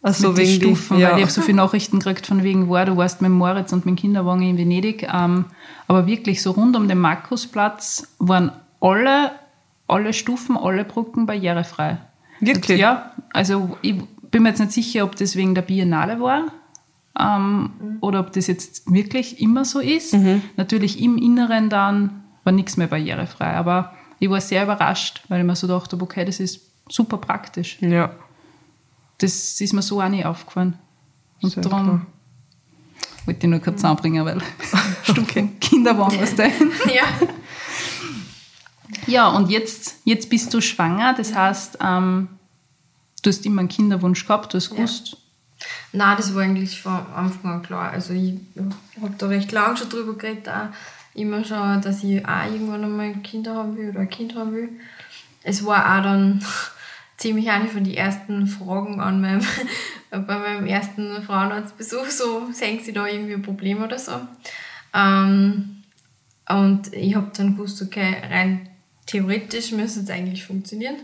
[0.00, 1.10] Also mit den wegen Stufen, die, ja.
[1.10, 3.84] weil ich habe so viele Nachrichten gekriegt von wegen, wow, du warst mit Moritz und
[3.84, 5.08] mit Kinderwagen in Venedig.
[5.12, 5.46] Ähm,
[5.88, 9.32] aber wirklich so rund um den Markusplatz waren alle,
[9.88, 11.98] alle Stufen, alle Brücken barrierefrei.
[12.38, 12.76] Wirklich?
[12.76, 13.96] Und ja, also ich
[14.30, 16.44] bin mir jetzt nicht sicher, ob das wegen der Biennale war
[17.18, 20.14] ähm, oder ob das jetzt wirklich immer so ist.
[20.14, 20.42] Mhm.
[20.56, 25.46] Natürlich im Inneren dann war nichts mehr barrierefrei, aber ich war sehr überrascht, weil ich
[25.46, 27.78] mir so dachte, okay, das ist super praktisch.
[27.80, 28.14] ja.
[29.18, 30.78] Das ist mir so auch nie aufgefallen.
[31.40, 32.06] Und Sehr darum klar.
[33.24, 34.42] wollte ich nur kurz zusammenbringen, weil
[35.04, 36.52] Stufen Kinderwagen was denn.
[36.94, 37.04] ja.
[39.06, 42.28] Ja, und jetzt, jetzt bist du schwanger, das heißt, ähm,
[43.22, 45.16] du hast immer einen Kinderwunsch gehabt, du hast gewusst,
[45.92, 47.90] Nein, das war eigentlich von Anfang an klar.
[47.90, 48.34] Also ich
[49.00, 50.68] habe da recht lange schon drüber geredet, auch
[51.16, 54.68] immer schon, dass ich auch irgendwann einmal Kinder haben will oder ein Kind haben will.
[55.42, 56.44] Es war auch dann
[57.16, 59.42] ziemlich eine von den ersten Fragen an meinem,
[60.10, 64.12] bei meinem ersten Frauenarztbesuch, so sehen Sie da irgendwie ein Problem oder so.
[64.94, 65.82] Ähm,
[66.48, 68.68] und ich habe dann gewusst, okay, rein
[69.06, 70.96] theoretisch müsste es eigentlich funktionieren.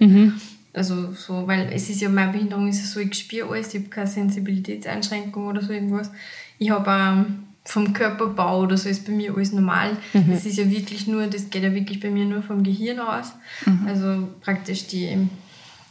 [0.75, 3.81] Also so, weil es ist ja, meine Behinderung ist ja so, ich spüre alles, ich
[3.81, 6.11] habe keine Sensibilitätseinschränkung oder so irgendwas.
[6.59, 9.97] Ich habe ähm, vom Körperbau oder so ist bei mir alles normal.
[10.29, 13.33] Das ist ja wirklich nur, das geht ja wirklich bei mir nur vom Gehirn aus.
[13.87, 15.29] Also praktisch die,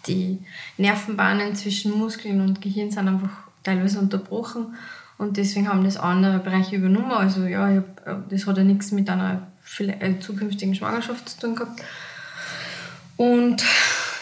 [0.07, 0.39] die
[0.77, 3.31] Nervenbahnen zwischen Muskeln und Gehirn sind einfach
[3.63, 4.75] teilweise unterbrochen
[5.21, 7.11] und deswegen haben das andere Bereiche übernommen.
[7.11, 11.55] Also ja, hab, äh, das hat ja nichts mit einer äh, zukünftigen Schwangerschaft zu tun
[11.55, 11.81] gehabt.
[13.17, 13.63] Und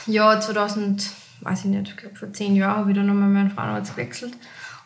[0.08, 1.10] ja, 2000,
[1.40, 4.34] weiß ich nicht, ich glaube vor zehn Jahren habe ich dann nochmal meinen Frauenarzt gewechselt.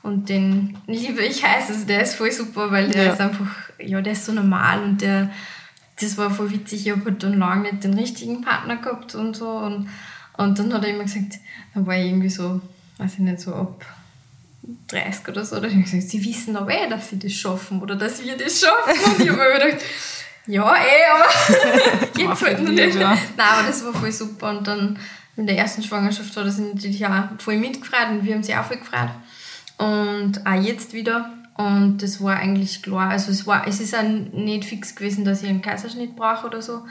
[0.04, 3.14] Und den liebe ich heiß, also der ist voll super, weil der Ja.
[3.14, 5.32] ist einfach, ja, der ist so normal und der,
[6.00, 6.86] das war voll witzig.
[6.86, 9.50] Ich habe halt dann lange nicht den richtigen Partner gehabt und so.
[9.50, 9.90] Und,
[10.38, 11.40] und dann hat er immer gesagt,
[11.74, 12.60] dann war ich irgendwie so,
[12.98, 13.86] weiß ich nicht, so ab
[14.88, 17.82] 30 oder so, da habe ich gesagt, sie wissen aber eh, dass sie das schaffen
[17.82, 18.94] oder dass wir das schaffen.
[19.12, 19.84] Und ich habe mir gedacht,
[20.48, 23.00] ja, eh, aber jetzt halt noch nicht, nicht.
[23.00, 23.10] ja.
[23.38, 24.50] Nein, aber das war voll super.
[24.58, 24.98] Und dann
[25.36, 28.56] in der ersten Schwangerschaft hat er sich natürlich auch voll mitgefreut und wir haben sie
[28.56, 29.10] auch voll gefreut.
[29.78, 31.32] Und auch jetzt wieder.
[31.56, 33.10] Und das war eigentlich klar.
[33.10, 36.62] Also es war, es ist auch nicht fix gewesen, dass ich einen Kaiserschnitt brauche oder
[36.62, 36.84] so.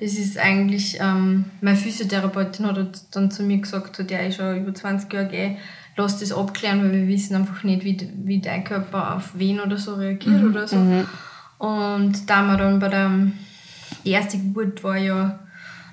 [0.00, 4.58] Das ist eigentlich, ähm, meine Physiotherapeutin hat dann zu mir gesagt, zu der ich schon
[4.62, 5.56] über 20 Jahre gehe,
[5.96, 9.78] lass das abklären, weil wir wissen einfach nicht, wie, wie dein Körper auf wen oder
[9.78, 10.76] so reagiert oder so.
[11.58, 13.10] Und da wir dann bei der
[14.04, 15.38] ersten Geburt war ja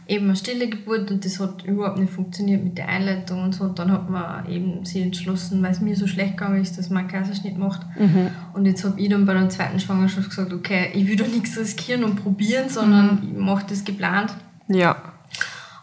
[0.07, 3.65] eben eine stille Geburt und das hat überhaupt nicht funktioniert mit der Einleitung und so.
[3.65, 6.89] Und dann hat man eben sich entschlossen, weil es mir so schlecht gegangen ist, dass
[6.89, 7.81] man einen Kaiserschnitt macht.
[8.53, 11.57] Und jetzt habe ich dann bei der zweiten Schwangerschaft gesagt, okay, ich will da nichts
[11.57, 14.33] riskieren und probieren, sondern ich mache das geplant.
[14.67, 14.95] Ja.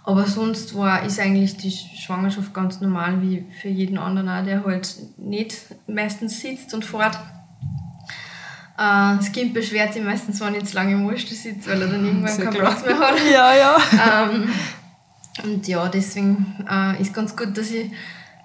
[0.05, 4.65] Aber sonst war, ist eigentlich die Schwangerschaft ganz normal wie für jeden anderen auch, der
[4.65, 5.57] halt nicht
[5.87, 7.19] meistens sitzt und fährt.
[8.81, 11.89] Äh, das Kind beschwert sich meistens, wenn ich zu lange im Rollstuhl sitze, weil er
[11.89, 12.73] dann irgendwann Sehr keinen klar.
[12.73, 13.15] Platz mehr hat.
[13.31, 13.77] Ja, ja.
[14.33, 14.49] ähm,
[15.45, 17.91] und ja, deswegen äh, ist ganz gut, dass ich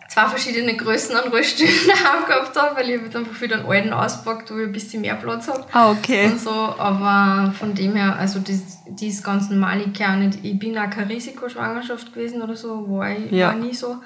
[0.09, 3.93] zwei verschiedene Größen an Rollstühlen daheim gehabt habe, weil ich jetzt einfach wieder einen alten
[3.93, 6.25] auspackt, wo ich ein bisschen mehr Platz habe Ah, okay.
[6.27, 10.39] und so, aber von dem her, also das, die ist ganz normal, ich, kann nicht,
[10.43, 13.47] ich bin auch keine Risikoschwangerschaft gewesen oder so, war ich Ja.
[13.47, 13.97] war nie so.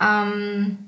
[0.00, 0.78] Ähm,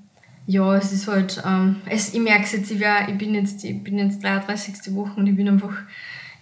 [0.51, 3.63] ja, es ist halt, ähm, es, ich merke es jetzt, ich, wär, ich, bin jetzt,
[3.63, 4.93] ich bin jetzt 33.
[4.95, 5.75] Woche und ich bin einfach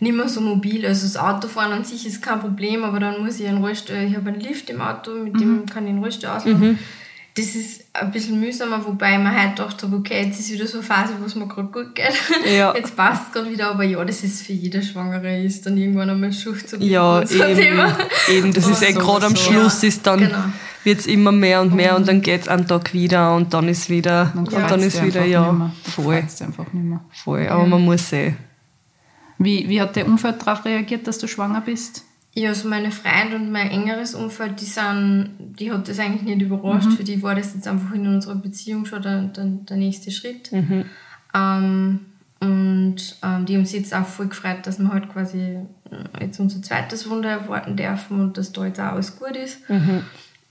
[0.01, 0.87] nicht mehr so mobil.
[0.87, 4.17] Also das Autofahren an sich ist kein Problem, aber dann muss ich einen Rollstuhl, ich
[4.17, 6.79] habe einen Lift im Auto, mit dem kann ich einen Rollstuhl auslaufen.
[7.35, 10.67] Das ist ein bisschen mühsamer, wobei ich mir heute gedacht habe, okay, jetzt ist wieder
[10.67, 12.13] so eine Phase, wo es mir gerade gut geht.
[12.53, 12.75] Ja.
[12.77, 16.11] Jetzt passt es gerade wieder, aber ja, das ist für jede Schwangere, ist dann irgendwann
[16.11, 17.81] einmal Schucht zu Ja, eben,
[18.29, 18.53] eben.
[18.53, 19.37] Das ist eh so, gerade am.
[19.37, 20.45] Schluss, Ja, ist dann, genau.
[20.89, 24.33] Wird's immer mehr und mehr und dann geht's einen Tag wieder und dann ist wieder,
[24.35, 27.01] und freut's dann ist wieder, einfach ja, voll, freut's dich einfach nicht mehr.
[27.13, 27.47] voll.
[27.47, 28.35] Aber man muss eh.
[29.39, 32.05] Wie, wie hat der Umfeld darauf reagiert, dass du schwanger bist?
[32.35, 36.41] Ja, also meine Freunde und mein engeres Umfeld, die sind, die hat das eigentlich nicht
[36.41, 36.93] überrascht.
[36.97, 40.51] Für die war das jetzt einfach in unserer Beziehung schon der, der, der nächste Schritt.
[41.35, 42.01] Ähm,
[42.41, 46.39] und ähm, die haben sich jetzt auch voll gefreut, dass wir halt quasi äh, jetzt
[46.39, 49.59] unser zweites Wunder erwarten dürfen und dass da jetzt auch alles gut ist.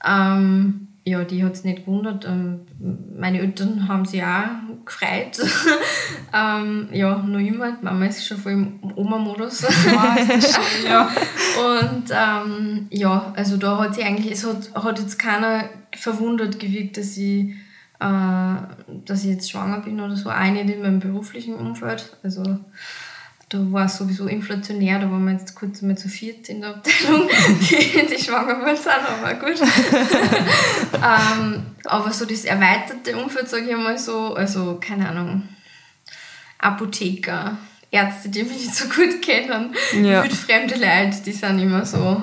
[0.07, 2.25] Ähm, ja, die hat es nicht gewundert.
[2.25, 2.61] Ähm,
[3.17, 4.49] meine Eltern haben sich auch
[4.85, 5.39] gefreut.
[6.33, 7.71] ähm, ja, noch immer.
[7.71, 9.61] Die Mama ist schon voll im Oma-Modus.
[10.85, 11.09] ja.
[11.57, 16.97] Und ähm, ja, also da hat sie eigentlich, es hat, hat jetzt keiner verwundert gewirkt,
[16.97, 17.51] dass ich,
[18.01, 18.55] äh,
[19.05, 22.17] dass ich jetzt schwanger bin oder so, auch nicht in meinem beruflichen Umfeld.
[22.21, 22.43] Also
[23.49, 26.71] da war es sowieso inflationär, da waren wir jetzt kurz mal zu viert in der
[26.71, 27.29] Abteilung,
[27.61, 29.61] die, die schwanger geworden sind, aber gut.
[30.93, 35.47] ähm, aber so das erweiterte Umfeld, sage ich einmal so, also keine Ahnung,
[36.59, 37.57] Apotheker,
[37.91, 40.23] Ärzte, die mich nicht so gut kennen, Ja.
[40.23, 42.21] wildfremde Leute, die sind immer so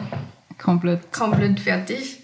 [0.58, 1.10] Komplett.
[1.12, 2.20] komplett fertig.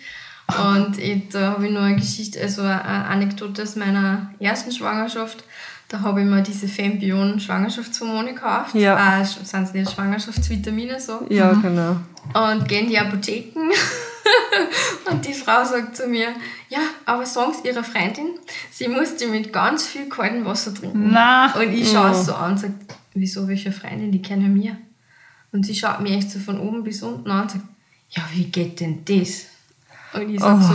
[0.74, 5.44] Und ich, da habe ich noch eine Geschichte, also eine Anekdote aus meiner ersten Schwangerschaft.
[5.90, 8.76] Da habe ich mir diese Fembion Schwangerschaftshormone gekauft.
[8.76, 9.20] Ja.
[9.20, 11.26] Äh, sind es nicht Schwangerschaftsvitamine so?
[11.28, 11.96] Ja, genau.
[12.32, 13.58] Und gehe in die Apotheken.
[15.10, 16.28] und die Frau sagt zu mir,
[16.68, 18.38] ja, aber sagen Sie Ihrer Freundin,
[18.70, 21.10] sie muss die mit ganz viel kaltem Wasser trinken.
[21.10, 21.52] Na.
[21.54, 22.74] Und ich schaue sie so an und sage,
[23.14, 24.76] wieso, welche Freundin, die kennen mir.
[25.50, 27.64] Und sie schaut mich echt so von oben bis unten an und sagt,
[28.10, 29.46] ja, wie geht denn das?
[30.12, 30.74] Und ich sage so,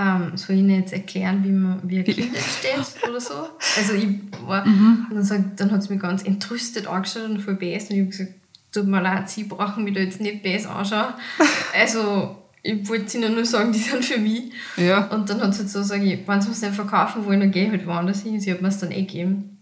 [0.00, 3.34] ähm, soll ich Ihnen jetzt erklären, wie, man, wie ein Kind entsteht oder so?
[3.76, 4.08] Also ich
[4.46, 7.96] war, und dann, sagt, dann hat sie mich ganz entrüstet angeschaut und voll bäst und
[7.96, 8.34] ich habe gesagt,
[8.72, 11.14] tut mir leid, Sie brauchen mich da jetzt nicht bäst anschauen.
[11.74, 14.52] Also ich wollte Ihnen nur sagen, die sind für mich.
[14.76, 15.06] Ja.
[15.06, 17.70] Und dann hat sie so gesagt, wenn sie es nicht verkaufen wollen, dann gehe ich
[17.70, 18.40] halt woanders hin.
[18.40, 19.58] Sie hat mir es dann eh gegeben.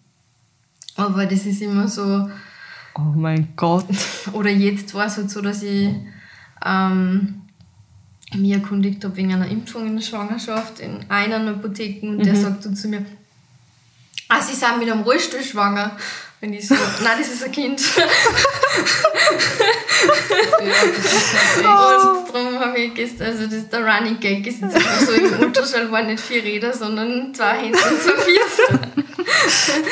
[0.96, 2.28] Aber das ist immer so,
[2.98, 3.86] Oh mein Gott.
[4.32, 5.90] oder jetzt war es halt so, dass ich
[6.64, 7.42] ähm,
[8.34, 12.64] mich erkundigt habe wegen einer Impfung in der Schwangerschaft in einer Apotheken und der sagt
[12.64, 13.04] dann zu mir,
[14.28, 15.96] ah, Sie sind mit einem Rollstuhl schwanger.
[16.40, 17.80] Und ich so, nein, das ist ein Kind.
[17.96, 18.04] ja,
[20.96, 22.34] das ist halt echt.
[22.34, 25.12] Und darum habe ich gestern, also das ist der Running Gag, ist jetzt einfach so
[25.12, 28.80] im Ultraschall waren nicht vier Räder, sondern zwei Hände und zwei Füße.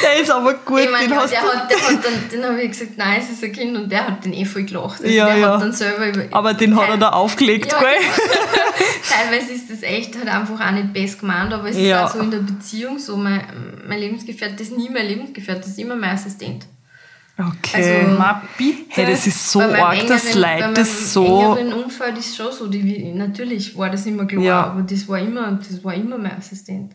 [0.03, 1.49] Der ist aber gut, Ich meine, den hast der du.
[1.49, 4.07] hat, der hat dann, den habe ich gesagt, nein, es ist ein Kind und der
[4.07, 5.01] hat den eh voll gelacht.
[5.03, 5.55] Also Ja, der ja.
[5.55, 6.25] hat dann selber über.
[6.37, 7.89] Aber den hat er da aufgelegt, Ja, gell?
[9.09, 12.05] Teilweise ist das echt halt einfach auch nicht best gemeint, aber es Ja.
[12.07, 13.43] ist auch so in der Beziehung so, mein,
[13.87, 16.67] mein Lebensgefährte ist nie mein Lebensgefährte, das ist immer mein Assistent.
[17.39, 18.03] Okay.
[18.03, 18.85] Also, Ma, bitte.
[18.89, 21.25] hey, das ist so arg, engeren- bei Leute meinem das so.
[21.27, 24.65] engeren Unfall ist schon so, die, natürlich war das immer klar, Ja.
[24.65, 26.93] aber das war immer, das war immer mein Assistent.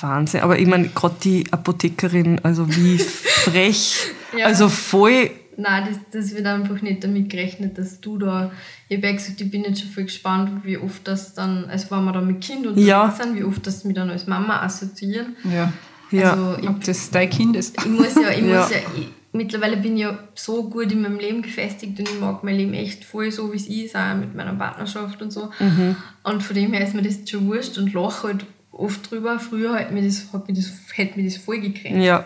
[0.00, 0.40] Wahnsinn.
[0.42, 2.98] Aber ich meine, gerade die Apothekerin, also wie
[3.44, 3.96] frech.
[4.36, 4.46] Ja.
[4.46, 5.30] Also voll.
[5.56, 8.50] Nein, das, das wird einfach nicht damit gerechnet, dass du da.
[8.88, 11.90] Ich habe ja gesagt, ich bin jetzt schon voll gespannt, wie oft das dann, also
[11.90, 13.10] wenn wir da mit Kind unterwegs Ja.
[13.18, 15.36] sind, wie oft das mich dann als Mama assoziieren.
[15.44, 15.72] Ja.
[16.10, 16.32] Ja.
[16.32, 17.76] Also ich, Ob das dein Kind ist.
[17.78, 18.60] ich muss ja, ich Ja.
[18.62, 22.20] muss ja, ich, mittlerweile bin ich ja so gut in meinem Leben gefestigt und ich
[22.20, 25.50] mag mein Leben echt voll so, wie es ist, auch mit meiner Partnerschaft und so.
[25.58, 25.96] Mhm.
[26.24, 29.38] Und von dem her ist mir das schon wurscht und lache halt oft drüber.
[29.38, 32.02] Früher hat mir das, hat mir das, hätte mir das voll gekränkt.
[32.02, 32.24] Ja.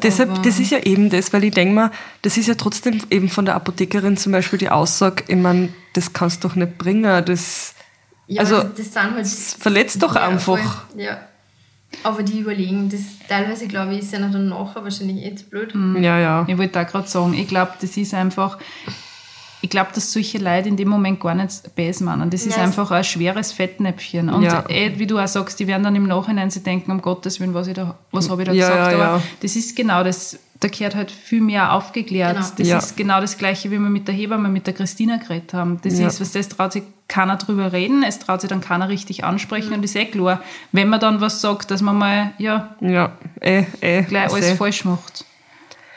[0.00, 1.90] Deshalb, Aber- das ist ja eben das, weil ich denke mal,
[2.22, 6.12] das ist ja trotzdem eben von der Apothekerin zum Beispiel die Aussage, ich meine, das
[6.12, 7.74] kannst du doch nicht bringen, das,
[8.28, 9.26] Ja, Also, das, das halt.
[9.26, 10.86] verletzt doch ja, einfach.
[10.90, 11.18] Voll, ja.
[12.04, 15.72] Aber die überlegen, das teilweise glaube ich, ist ja dann nachher wahrscheinlich jetzt blöd.
[16.00, 16.44] ja, ja.
[16.46, 18.58] Ich wollte da gerade sagen, ich glaube, das ist einfach,
[19.62, 22.30] ich glaube, dass solche Leute in dem Moment gar nicht böse meinen.
[22.30, 24.28] Das ist Ja, einfach ein schweres Fettnäpfchen.
[24.30, 24.64] Und Ja.
[24.68, 27.54] eh, wie du auch sagst, die werden dann im Nachhinein sich denken, um Gottes Willen,
[27.54, 28.92] was, ich da, was habe ich da Ja, gesagt.
[28.92, 29.22] ja, Aber ja.
[29.40, 32.34] das ist genau das, da gehört halt viel mehr aufgeklärt.
[32.36, 32.48] Genau.
[32.56, 32.78] Das Ja.
[32.78, 35.78] ist genau das Gleiche, wie wir mit der Hebamme, mit der Christina geredet haben.
[35.82, 36.08] Das Ja.
[36.08, 39.72] ist, was das traut sich keiner drüber reden, es traut sich dann keiner richtig ansprechen
[39.72, 40.42] und ist eh klar,
[40.72, 44.02] wenn man dann was sagt, dass man mal, ja, Ja, eh, eh.
[44.02, 44.56] gleich weiß alles eh.
[44.56, 45.24] falsch macht.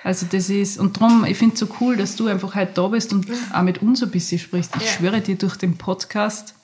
[0.03, 2.87] Also das ist, und darum, ich finde es so cool, dass du einfach heute da
[2.87, 4.73] bist und auch mit uns ein bisschen sprichst.
[4.77, 4.87] Ich Ja.
[4.93, 6.55] schwöre dir durch den Podcast,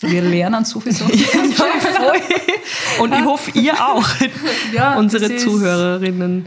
[0.00, 1.16] wir lernen so viel Sachen.
[1.16, 2.20] Ja, voll.
[3.04, 4.08] Und ich hoffe, ihr auch,
[4.74, 6.46] Ja, unsere Zuhörerinnen.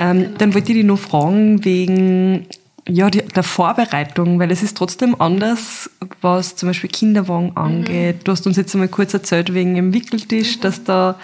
[0.00, 2.46] Ähm, Dann wollte ich dich noch fragen wegen
[2.88, 5.90] ja, die, der Vorbereitung, weil es ist trotzdem anders,
[6.22, 8.20] was zum Beispiel Kinderwagen angeht.
[8.24, 11.20] Du hast uns jetzt einmal kurz erzählt wegen dem Wickeltisch, dass da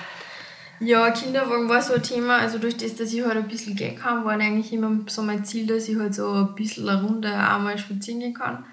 [0.78, 2.36] Ja, Kinderwagen war so ein Thema.
[2.36, 5.44] Also durch das, dass ich halt ein bisschen gehen kann, war eigentlich immer so mein
[5.44, 8.64] Ziel, dass ich halt so ein bisschen eine Runde auch mal spazieren gehen kann.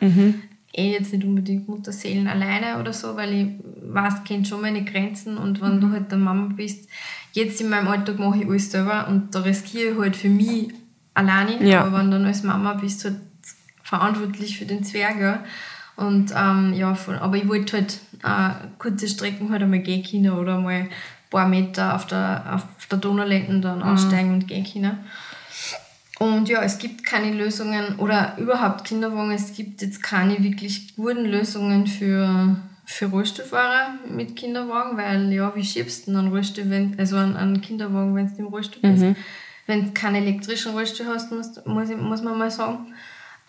[0.75, 3.47] Eh jetzt nicht unbedingt Mutterseelen alleine oder so, weil ich
[3.93, 6.89] weiß, kennt schon meine Grenzen und wenn du halt der Mama bist,
[7.33, 10.69] jetzt in meinem Alltag mache ich alles selber und da riskiere ich halt für mich
[11.13, 11.81] alleine, Ja.
[11.83, 13.17] aber wenn du dann als Mama bist, halt
[13.83, 15.43] verantwortlich für den Zwerg, ja.
[15.95, 20.31] Und ähm, ja, von, aber ich wollte halt äh, kurze Strecken halt einmal gehen können
[20.31, 20.89] oder mal ein
[21.29, 24.97] paar Meter auf der, auf der Donauletten dann aussteigen und gehen können.
[26.19, 31.25] Und ja, es gibt keine Lösungen oder überhaupt Kinderwagen, es gibt jetzt keine wirklich guten
[31.25, 37.17] Lösungen für, für Rollstuhlfahrer mit Kinderwagen, weil ja, wie schiebst du einen Rollstuhl, wenn, also
[37.17, 39.05] einen, einen Kinderwagen, wenn du im Rollstuhl bist?
[39.65, 42.93] Wenn du keinen elektrischen Rollstuhl hast, musst, muss, muss man mal sagen.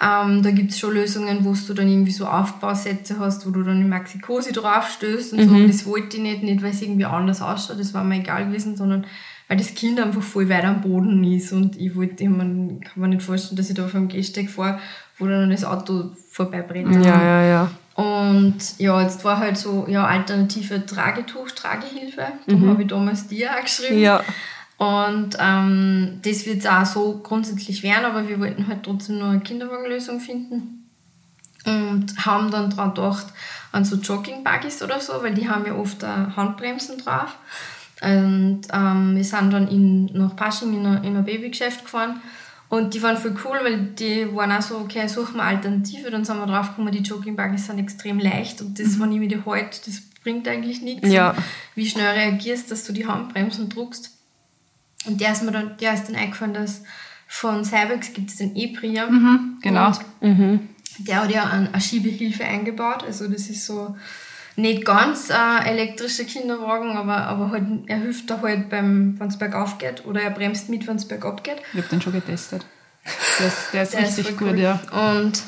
[0.01, 3.63] Ähm, da gibt es schon Lösungen, wo du dann irgendwie so Aufbausätze hast, wo du
[3.63, 5.55] dann in Maxikosi draufstößt und so.
[5.55, 8.47] Und das wollte ich nicht, nicht weil es irgendwie anders ausschaut, das war mir egal
[8.47, 9.07] gewesen, sondern
[9.47, 13.03] weil das Kind einfach voll weit am Boden ist und ich wollte, ich mein, kann
[13.03, 14.81] mir nicht vorstellen, dass ich da auf einem Gehsteig fahre,
[15.19, 16.95] wo dann das Auto vorbeibrennt.
[17.05, 17.71] ja, ja, ja.
[17.95, 22.27] Und ja, jetzt war halt so, ja, alternative Tragetuch, Tragehilfe.
[22.47, 24.01] Darum habe ich damals die auch geschrieben.
[24.01, 24.23] Ja.
[24.77, 29.41] Und ähm, das wird auch so grundsätzlich werden, aber wir wollten halt trotzdem nur eine
[29.41, 30.91] Kinderwagenlösung finden.
[31.65, 33.27] Und haben dann daran gedacht,
[33.73, 37.37] an so Jogging-Buggies oder so, weil die haben ja oft Handbremsen drauf.
[38.03, 42.21] Und ähm, wir sind dann in, nach Pasching in ein Babygeschäft gefahren.
[42.77, 46.11] Und die waren voll cool, weil die waren auch so, okay, suchen wir Alternative.
[46.11, 48.61] Dann sind wir drauf gekommen, die Jogging-Buggies sind extrem leicht.
[48.61, 51.09] Und das, wenn ich mir die halt, das bringt eigentlich nichts.
[51.09, 51.35] Ja.
[51.75, 54.11] Wie schnell reagierst, dass du die Handbremsen druckst.
[55.07, 56.83] Und der ist mir dann, der ist dann eingefallen, dass
[57.29, 59.11] von Cybex gibt es den E-Priam.
[59.13, 59.93] Mhm, genau.
[60.99, 63.03] Und der hat ja ein- eine Schiebehilfe eingebaut.
[63.05, 63.97] Also das ist so
[64.57, 69.39] nicht ganz äh, elektrischer Kinderwagen, aber, aber halt, er hilft da halt beim, wenn es
[69.39, 71.57] bergauf geht oder er bremst mit, wenn es bergab geht.
[71.73, 72.65] Ich habe den schon getestet.
[73.39, 74.59] Der ist, der ist Der ist richtig voll gut, cool.
[74.61, 74.81] ja.
[74.93, 75.43] Und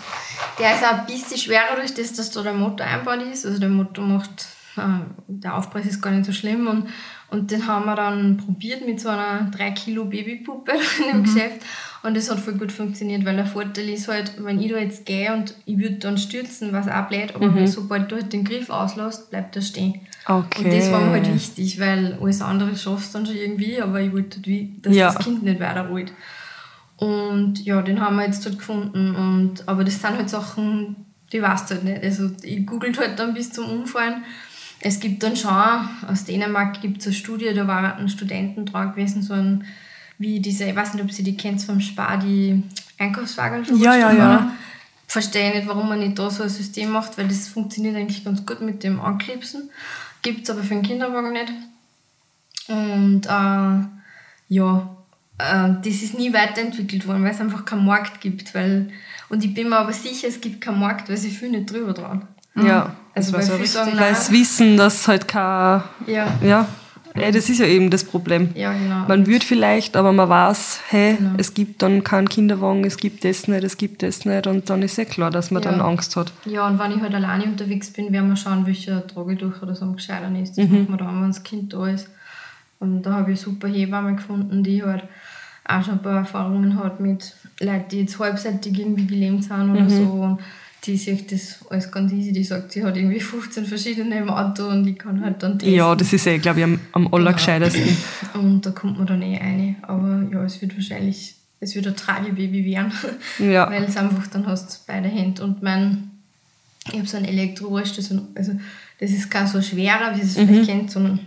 [0.59, 3.47] der ist auch ein bisschen schwerer durch das, dass da der Motor einbaut ist.
[3.47, 4.83] Also der Motor macht, äh,
[5.29, 6.67] der Aufpreis ist gar nicht so schlimm.
[6.67, 6.89] Und,
[7.31, 11.61] und den haben wir dann probiert mit so einer 3 Kilo Babypuppe in dem Geschäft.
[12.03, 15.07] Und das hat voll gut funktioniert, weil der Vorteil ist halt, wenn ich da jetzt
[15.07, 18.45] gehe und ich würde dann stürzen, was auch blöd, aber weil sobald du halt den
[18.45, 20.01] Griff auslässt, bleibt er stehen.
[20.25, 20.65] Okay.
[20.65, 24.01] Und das war mir halt wichtig, weil alles andere schaffst du dann schon irgendwie, aber
[24.01, 25.07] ich wollte halt, wie, dass Ja.
[25.13, 26.13] das Kind nicht weiterrollt.
[26.97, 29.15] Und ja, den haben wir jetzt dort gefunden.
[29.15, 30.97] Und, aber das sind halt Sachen,
[31.33, 32.03] die weißt halt nicht.
[32.03, 34.23] Also ich googelt halt dann bis zum Umfallen.
[34.87, 38.93] Es gibt dann schon, aus Dänemark gibt es eine Studie, da war ein Studenten dran
[38.93, 39.65] gewesen, so ein,
[40.17, 42.63] wie diese, ich weiß nicht, ob sie die kennt vom Spar, die
[42.97, 44.53] Einkaufswagen Ja, ja, ja.
[45.09, 48.47] Verstehe nicht, warum man nicht da so ein System macht, weil das funktioniert eigentlich ganz
[48.47, 49.71] gut mit dem Anklipsen.
[50.23, 51.53] Gibt es aber für den Kinderwagen nicht.
[52.69, 54.97] Und äh, ja,
[55.39, 58.55] äh, das ist nie weiterentwickelt worden, weil es einfach keinen Markt gibt.
[58.55, 58.91] Weil,
[59.31, 61.93] und ich bin mir aber sicher, es gibt keinen Markt, weil sie viel nicht drüber
[61.93, 62.29] dran.
[62.63, 62.95] Ja.
[63.15, 63.99] Also war weil so richtig.
[63.99, 66.67] Weil es wissen, dass halt kein, ja, ja,
[67.19, 68.51] ja, das ist ja eben das Problem.
[68.55, 69.07] ja, genau.
[69.09, 71.31] Man würde vielleicht, aber man weiß, hey, Genau.
[71.39, 74.83] es gibt dann keinen Kinderwagen, es gibt das nicht, es gibt das nicht und dann
[74.83, 75.71] ist eh klar, dass man Ja.
[75.71, 76.31] dann Angst hat.
[76.45, 79.87] Ja, und wenn ich halt alleine unterwegs bin, werden wir schauen, welcher Tragetuch oder so
[79.87, 80.59] am gescheitern ist.
[80.59, 82.09] Das machen wir dann, wenn das Kind da ist.
[82.81, 85.05] Und da habe ich eine super Hebamme gefunden, die halt
[85.67, 89.89] auch schon ein paar Erfahrungen hat mit Leuten, die jetzt halbseitig irgendwie gelähmt sind oder
[89.89, 90.03] so.
[90.03, 90.41] Und
[90.87, 92.33] die sieht das alles ganz easy.
[92.33, 95.75] Die sagt, sie hat irgendwie 15 verschiedene im Auto und ich kann halt dann testen.
[95.77, 97.97] Ja, das ist eh, glaube ich, am, am allergescheitesten.
[98.35, 99.77] Und da kommt man dann eh rein.
[99.83, 102.93] Aber ja, es wird wahrscheinlich, es wird ein Tragebaby werden.
[103.39, 103.69] Ja.
[103.71, 105.43] Weil es einfach dann hast du beide Hände.
[105.45, 106.11] Und mein,
[106.89, 108.53] ich habe so einen Elektrorost, das, also
[109.01, 110.47] das ist kein so schwerer, wie es Mhm.
[110.49, 111.21] vielleicht kennt, sondern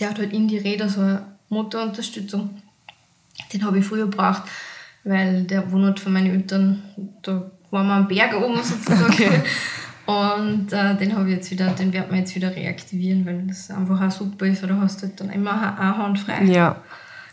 [0.00, 2.50] der hat halt in die Räder so eine Motorunterstützung.
[3.52, 4.42] Den habe ich früher gebraucht,
[5.04, 6.82] weil der Wohnort von meinen Eltern,
[7.22, 9.42] da waren wir am Berg oben sozusagen.
[10.06, 13.70] Und äh, den habe ich jetzt wieder, den werden wir jetzt wieder reaktivieren, weil das
[13.70, 16.44] einfach auch super ist, weil du hast halt dann immer eine Hand frei.
[16.44, 16.82] Ja.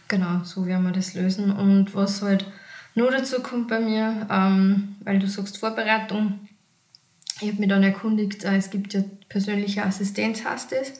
[0.07, 1.51] Genau, so werden wir das lösen.
[1.51, 2.45] Und was halt
[2.95, 6.39] nur dazu kommt bei mir, ähm, weil du sagst Vorbereitung,
[7.39, 10.93] ich habe mich dann erkundigt, äh, es gibt ja persönliche Assistenz, heißt das.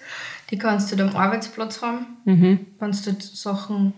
[0.49, 2.05] Die kannst du dann am Arbeitsplatz haben.
[2.25, 2.59] Mhm.
[2.79, 3.93] Kannst du halt Sachen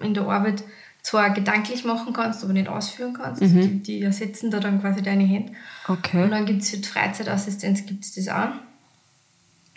[0.00, 0.62] in der Arbeit
[1.06, 3.40] zwar gedanklich machen kannst, aber nicht ausführen kannst.
[3.40, 3.60] Mhm.
[3.60, 5.52] Die, die ersetzen da dann quasi deine Hände.
[5.86, 6.28] Und Okay.
[6.28, 8.48] dann gibt es für die Freizeitassistenz gibt's das auch.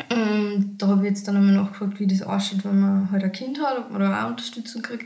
[0.09, 3.31] Und da habe ich jetzt dann einmal nachgefragt, wie das ausschaut, wenn man halt ein
[3.31, 5.05] Kind hat, ob man da auch Unterstützung kriegt.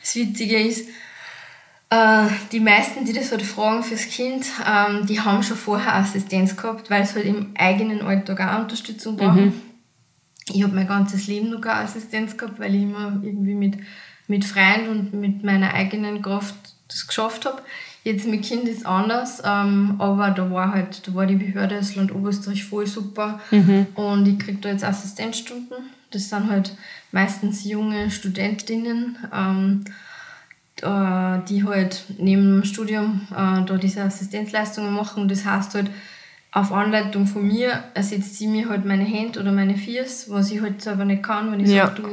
[0.00, 0.88] Das Witzige ist,
[1.90, 6.56] äh, die meisten, die das halt fragen fürs Kind, ähm, die haben schon vorher Assistenz
[6.56, 9.52] gehabt, weil sie halt im eigenen Alltag auch Unterstützung brauchen.
[10.52, 13.76] Ich habe mein ganzes Leben noch keine Assistenz gehabt, weil ich immer irgendwie mit,
[14.32, 16.54] mit Freunden und mit meiner eigenen Kraft
[16.88, 17.60] das geschafft habe.
[18.02, 21.94] Jetzt mit Kind ist anders, ähm, aber da war halt, da war die Behörde des
[21.96, 23.40] Land Oberösterreich voll super
[23.94, 25.76] und ich kriege da jetzt Assistenzstunden.
[26.10, 26.74] Das sind halt
[27.12, 29.84] meistens junge Studentinnen, ähm,
[30.80, 35.28] äh, die halt neben dem Studium äh, da diese Assistenzleistungen machen.
[35.28, 35.90] Das heißt halt,
[36.52, 40.60] auf Anleitung von mir ersetzt sie mir halt meine Hände oder meine Fiers, was ich
[40.60, 41.86] halt selber nicht kann, wenn ich Ja.
[41.86, 42.08] sage, du,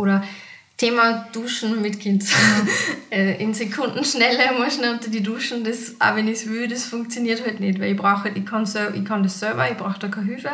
[0.00, 0.22] oder
[0.76, 2.24] Thema Duschen mit Kind.
[3.10, 6.66] Äh, In Sekunden schneller mal schnell unter die Duschen, das, auch wenn ich es will,
[6.66, 9.76] das funktioniert halt nicht, weil ich brauche halt, ich kann, ich kann das selber, ich
[9.76, 10.48] brauche da keine Hilfe,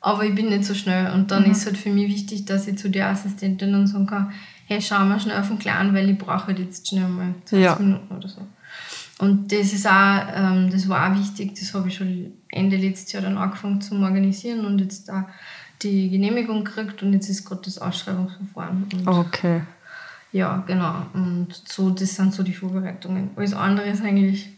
[0.00, 2.78] aber ich bin nicht so schnell und dann ist halt für mich wichtig, dass ich
[2.78, 4.32] zu der Assistentin dann sagen kann,
[4.68, 7.62] hey, schau mal schnell auf den Kleinen, weil ich brauche halt jetzt schnell mal 20
[7.62, 7.76] Ja.
[7.78, 8.40] Minuten oder so.
[9.18, 13.12] Und das ist auch, ähm, das war auch wichtig, das habe ich schon Ende letztes
[13.12, 15.28] Jahr dann angefangen zu organisieren und jetzt da
[15.82, 18.86] die Genehmigung gekriegt und jetzt ist gerade das Ausschreibungsverfahren.
[19.06, 19.62] Okay.
[20.32, 21.06] ja, genau.
[21.14, 23.30] Und so, das sind so die Vorbereitungen.
[23.36, 24.48] Alles andere ist eigentlich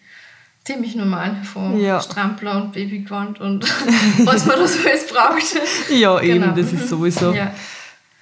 [0.64, 2.00] ziemlich normal von Ja.
[2.00, 3.64] Strampler und Babygewand und
[4.24, 5.60] was man da so alles braucht.
[5.90, 6.54] Ja, eben, Genau.
[6.56, 7.32] das ist sowieso.
[7.32, 7.52] Ja,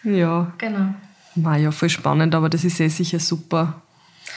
[0.03, 0.53] Ja.
[0.59, 0.95] genau.
[1.35, 3.81] Na ja, voll spannend, aber das ist eh sicher super.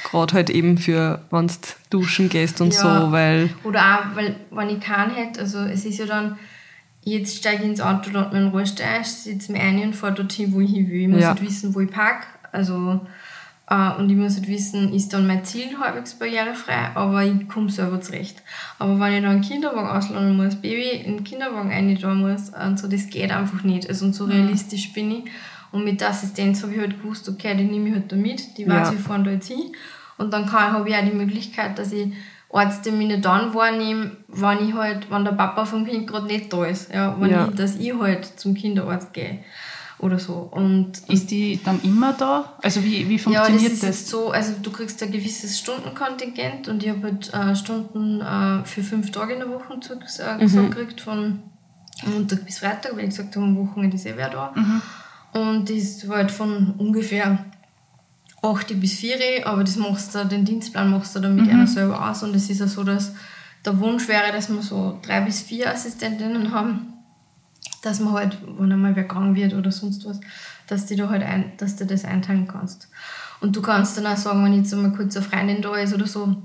[0.09, 1.53] Gerade halt eben für, wenn du
[1.89, 2.79] duschen gehst und Ja.
[3.05, 3.49] so, weil.
[3.63, 3.79] Oder
[4.11, 6.37] auch, weil, wenn ich keinen hätte, also es ist ja dann,
[7.05, 10.59] jetzt steige ich ins Auto, lade meinen Rollstein, sitze mir ein und fahre dorthin, wo
[10.59, 11.01] ich hin will.
[11.03, 11.29] Ich muss Ja.
[11.29, 12.25] halt wissen, wo ich parke.
[12.51, 13.01] Also,
[13.69, 17.69] äh, und ich muss halt wissen, ist dann mein Ziel halbwegs barrierefrei, aber ich komme
[17.69, 18.41] selber zurecht.
[18.79, 22.49] Aber wenn ich dann einen Kinderwagen ausladen muss, Baby in den Kinderwagen rein da muss,
[22.49, 23.87] und so, das geht einfach nicht.
[23.87, 25.23] Also, und so realistisch bin ich.
[25.71, 28.57] Und mit der Assistenz habe ich halt gewusst, okay, die nehme ich halt da mit,
[28.57, 28.93] die weiß, Ja.
[28.93, 29.73] ich fahren da jetzt hin.
[30.17, 32.13] Und dann habe ich auch die Möglichkeit, dass ich
[32.51, 36.93] Arzttermine dann wahrnehme, wenn ich halt, wenn der Papa vom Kind gerade nicht da ist.
[36.93, 37.47] Ja, wenn Ja.
[37.49, 39.39] ich, dass ich halt zum Kinderarzt gehe.
[39.97, 40.49] Oder so.
[40.51, 42.57] Und Ist die dann immer da?
[42.61, 44.09] Also wie, wie ja, das funktioniert ist das?
[44.09, 48.83] so, also du kriegst ein gewisses Stundenkontingent und ich habe halt äh, Stunden äh, für
[48.83, 51.39] fünf Tage in der Woche zu, äh, gekriegt, von
[52.05, 54.53] Montag bis Freitag, weil ich gesagt habe, am Wochenende ist eh wer da.
[55.31, 57.45] Und das war halt von ungefähr
[58.45, 62.09] 8 bis 4, aber das machst du, den Dienstplan machst du dann mit einer selber
[62.09, 63.13] aus und es ist ja so, dass
[63.65, 66.93] der Wunsch wäre, dass wir so drei bis vier Assistentinnen haben,
[67.81, 70.19] dass man halt, wenn einmal wer krank wird oder sonst was,
[70.67, 72.89] dass du da halt ein, dass du das einteilen kannst.
[73.41, 76.07] Und du kannst dann auch sagen, wenn jetzt einmal kurz eine Freundin da ist oder
[76.07, 76.35] so,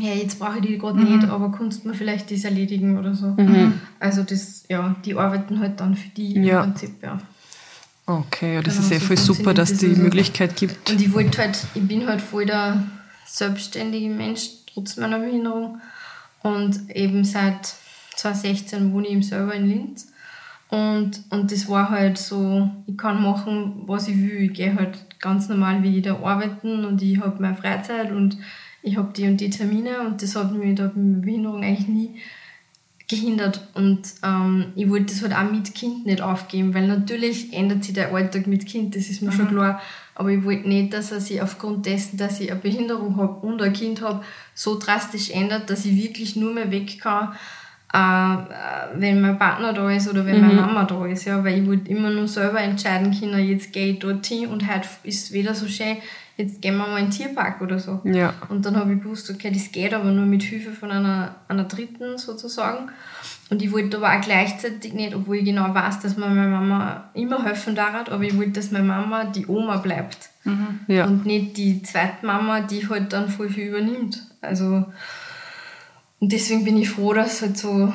[0.00, 3.14] ja, jetzt brauche ich die gerade nicht, aber kannst du mir vielleicht das erledigen oder
[3.14, 3.34] so.
[4.00, 6.62] Also das, ja, die arbeiten halt dann für die Ja.
[6.62, 7.18] im Prinzip, ja.
[8.08, 10.02] Okay, ja, das Genau, ist eh so voll super, dass funktioniert die also.
[10.02, 10.90] Möglichkeit gibt.
[10.90, 12.82] Und ich wollte halt, ich bin halt voll der
[13.26, 15.78] selbstständige Mensch, trotz meiner Behinderung.
[16.42, 17.74] Und eben seit
[18.16, 20.08] 2016 wohne ich eben selber in Linz.
[20.70, 24.42] Und, und das war halt so, ich kann machen, was ich will.
[24.44, 28.38] Ich gehe halt ganz normal wie jeder arbeiten und ich habe meine Freizeit und
[28.82, 32.20] ich habe die und die Termine und das hat mich da mit Behinderung eigentlich nie
[33.08, 33.66] gehindert.
[33.74, 37.94] Und ähm, ich wollte das halt auch mit Kind nicht aufgeben, weil natürlich ändert sich
[37.94, 39.80] der Alltag mit Kind, das ist mir schon klar.
[40.14, 43.62] Aber ich wollte nicht, dass er sich aufgrund dessen, dass ich eine Behinderung habe und
[43.62, 44.22] ein Kind habe,
[44.54, 47.32] so drastisch ändert, dass ich wirklich nur mehr weg kann,
[47.94, 51.24] äh, äh, wenn mein Partner da ist oder wenn meine Mama da ist.
[51.24, 54.88] Ja, weil ich wollte immer nur selber entscheiden können, jetzt gehe ich dorthin und heute
[55.04, 55.96] ist es wieder so schön,
[56.38, 58.00] jetzt gehen wir mal in den Tierpark oder so.
[58.04, 58.32] Ja.
[58.48, 61.64] Und dann habe ich gewusst, okay, das geht aber nur mit Hilfe von einer, einer
[61.64, 62.88] Dritten sozusagen.
[63.50, 67.10] Und ich wollte aber auch gleichzeitig nicht, obwohl ich genau weiß, dass mir meine Mama
[67.14, 70.30] immer helfen darf, aber ich wollte, dass meine Mama die Oma bleibt.
[70.86, 71.04] Ja.
[71.06, 74.22] Und nicht die zweite Mama, die halt dann voll viel übernimmt.
[74.40, 74.84] Also,
[76.20, 77.92] und deswegen bin ich froh, dass es halt so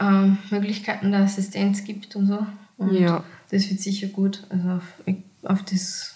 [0.00, 2.46] ähm, Möglichkeiten der Assistenz gibt und so.
[2.76, 3.22] Und Ja.
[3.50, 4.42] das wird sicher gut.
[4.50, 4.82] Also auf,
[5.44, 6.15] auf das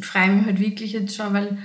[0.00, 1.58] freue mich halt wirklich jetzt schon, weil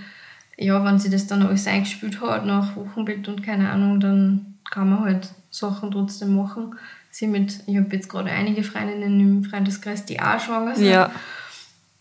[0.58, 4.90] ja, wenn sie das dann alles eingespielt hat nach Wochenbett und keine Ahnung, dann kann
[4.90, 6.76] man halt Sachen trotzdem machen.
[7.12, 11.12] Sie mit, ich habe jetzt gerade einige Freundinnen im Freundeskreis, die auch schwanger sind Ja.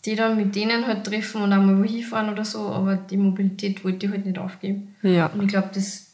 [0.05, 3.85] die dann mit denen halt treffen und einmal wo hinfahren oder so, aber die Mobilität
[3.85, 4.95] wollte ich halt nicht aufgeben.
[5.03, 5.27] Ja.
[5.27, 6.07] Und ich glaube, das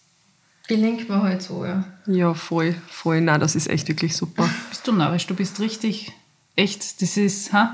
[0.69, 1.85] gelingt mir halt so, ja.
[2.07, 3.21] Ja, voll, voll.
[3.21, 4.49] Na, das ist echt wirklich super.
[4.69, 6.13] Bist du narrisch, du bist richtig,
[6.57, 7.73] echt, das ist, ha?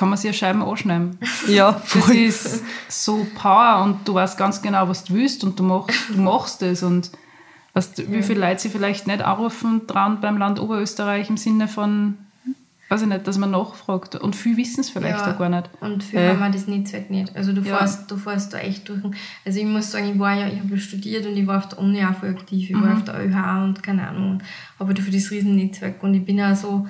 [0.00, 1.18] Kann man sich ja Scheiben anschneiden.
[1.46, 2.16] Ja, Das voll.
[2.16, 6.18] ist so Power und du weißt ganz genau, was du willst und du machst, du
[6.22, 7.10] machst es und
[7.74, 11.68] weißt, du, wie viele Leute sie vielleicht nicht anrufen dran beim Land Oberösterreich im Sinne
[11.68, 12.16] von,
[12.88, 15.34] weiß ich nicht, dass man nachfragt und viele wissen es vielleicht ja.
[15.34, 15.68] auch gar nicht.
[15.82, 16.30] Und für Äh.
[16.30, 17.36] haben wir das Netzwerk nicht.
[17.36, 17.76] Also du Ja.
[17.76, 19.02] fährst, du fährst da echt durch.
[19.44, 21.68] Also ich muss sagen, ich war ja, ich habe ja studiert und ich war auf
[21.68, 22.70] der Uni auch voll aktiv.
[22.70, 22.82] Ich Mhm.
[22.84, 24.42] war auf der ÖH und keine Ahnung.
[24.78, 26.88] Aber dafür das Riesennetzwerk und ich bin auch so,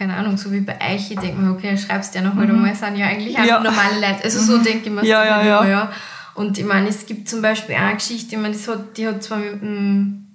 [0.00, 2.74] keine Ahnung, so wie bei euch, ich denke mir, okay, schreibst dir noch halt einmal,
[2.74, 3.48] sind ja eigentlich auch Mhm.
[3.48, 3.60] Ja.
[3.60, 4.24] normale Leute.
[4.24, 5.58] Also so denke ich mir Ja, ja, ja.
[5.60, 5.92] immer, ja.
[6.34, 9.22] Und ich meine, es gibt zum Beispiel eine Geschichte, ich meine, das hat, die hat
[9.22, 9.60] zwar mit,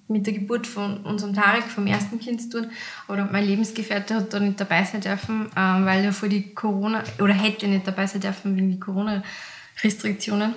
[0.07, 2.68] mit der Geburt von unserem Tarek, vom ersten Kind zu tun,
[3.07, 7.01] aber mein Lebensgefährte hat da nicht dabei sein dürfen, ähm, weil er vor die Corona,
[7.20, 10.53] oder hätte nicht dabei sein dürfen wegen die Corona-Restriktionen.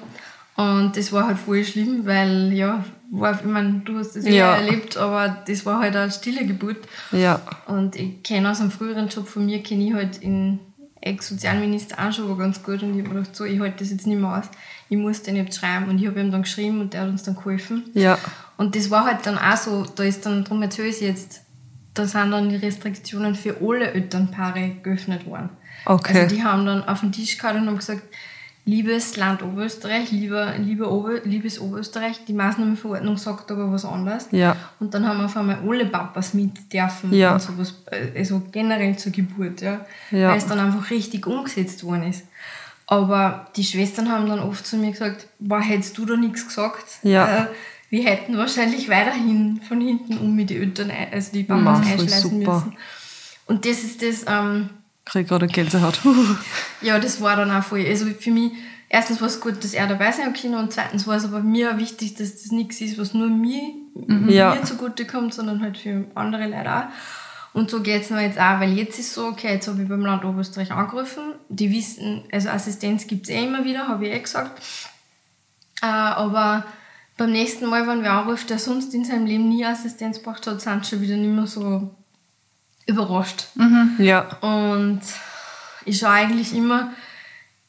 [0.59, 4.57] Und das war halt voll schlimm, weil, ja, war, ich meine, du hast das ja
[4.57, 6.79] erlebt, aber das war halt eine stille Geburt.
[7.13, 7.41] Ja.
[7.67, 10.59] Und ich kenne aus einem früheren Job von mir, kenne ich halt in
[11.01, 14.09] Ex-Sozialminister auch schon ganz gut und ich habe mir gedacht, so, ich halte das jetzt
[14.09, 14.47] nicht mehr aus.
[14.89, 17.23] Ich muss den jetzt schreiben und ich habe ihm dann geschrieben und der hat uns
[17.23, 17.85] dann geholfen.
[17.95, 18.19] Ja.
[18.57, 21.43] Und das war halt dann auch so, da ist dann, darum erzähle ich es jetzt,
[21.95, 25.51] da sind dann die Restriktionen für alle Elternpaare geöffnet worden.
[25.85, 26.23] Okay.
[26.23, 28.03] Also die haben dann auf den Tisch gehauen und haben gesagt,
[28.69, 34.29] liebes Land Oberösterreich, lieber, lieber Ober, liebes Oberösterreich, die Maßnahmenverordnung sagt aber was anderes.
[34.31, 34.57] Ja.
[34.79, 37.33] Und dann haben auf einmal alle Papas mit dürfen Ja.
[37.33, 37.75] und sowas,
[38.14, 39.87] also generell zur Geburt, ja.
[40.11, 40.31] Ja.
[40.31, 42.25] Weil es dann einfach richtig umgesetzt worden ist.
[42.87, 46.85] Aber die Schwestern haben dann oft zu mir gesagt, boah, hättest du da nichts gesagt?
[47.03, 47.45] Ja.
[47.45, 47.47] Äh,
[47.89, 52.55] wir hätten wahrscheinlich weiterhin von hinten um mit die Eltern, also die Papas einschleißen super.
[52.55, 52.77] müssen.
[53.47, 54.69] Und das ist das, ähm,
[55.11, 56.01] Krieg gerade Gänsehaut.
[56.83, 57.85] ja, das war dann auch voll.
[57.87, 58.53] Also für mich,
[58.89, 61.73] erstens war es gut, dass er dabei sein kann und zweitens war es aber mir
[61.73, 63.63] auch wichtig, dass das nichts ist, was nur mir,
[64.29, 64.55] Ja.
[64.55, 66.85] mir zugute kommt, sondern halt für andere Leute auch.
[67.55, 69.89] Und so geht es mir jetzt auch, weil jetzt ist so, okay, jetzt habe ich
[69.89, 71.33] beim Land Oberösterreich angerufen.
[71.49, 74.63] Die wissen, also Assistenz gibt es eh immer wieder, habe ich eh gesagt.
[75.83, 76.65] Äh, aber
[77.17, 80.61] beim nächsten Mal, wenn wer anruft, der sonst in seinem Leben nie Assistenz braucht hat,
[80.61, 81.91] sind schon wieder nicht mehr so
[82.89, 83.47] überrascht.
[83.99, 84.22] ja.
[84.41, 85.01] Und
[85.84, 86.91] ich schaue eigentlich immer,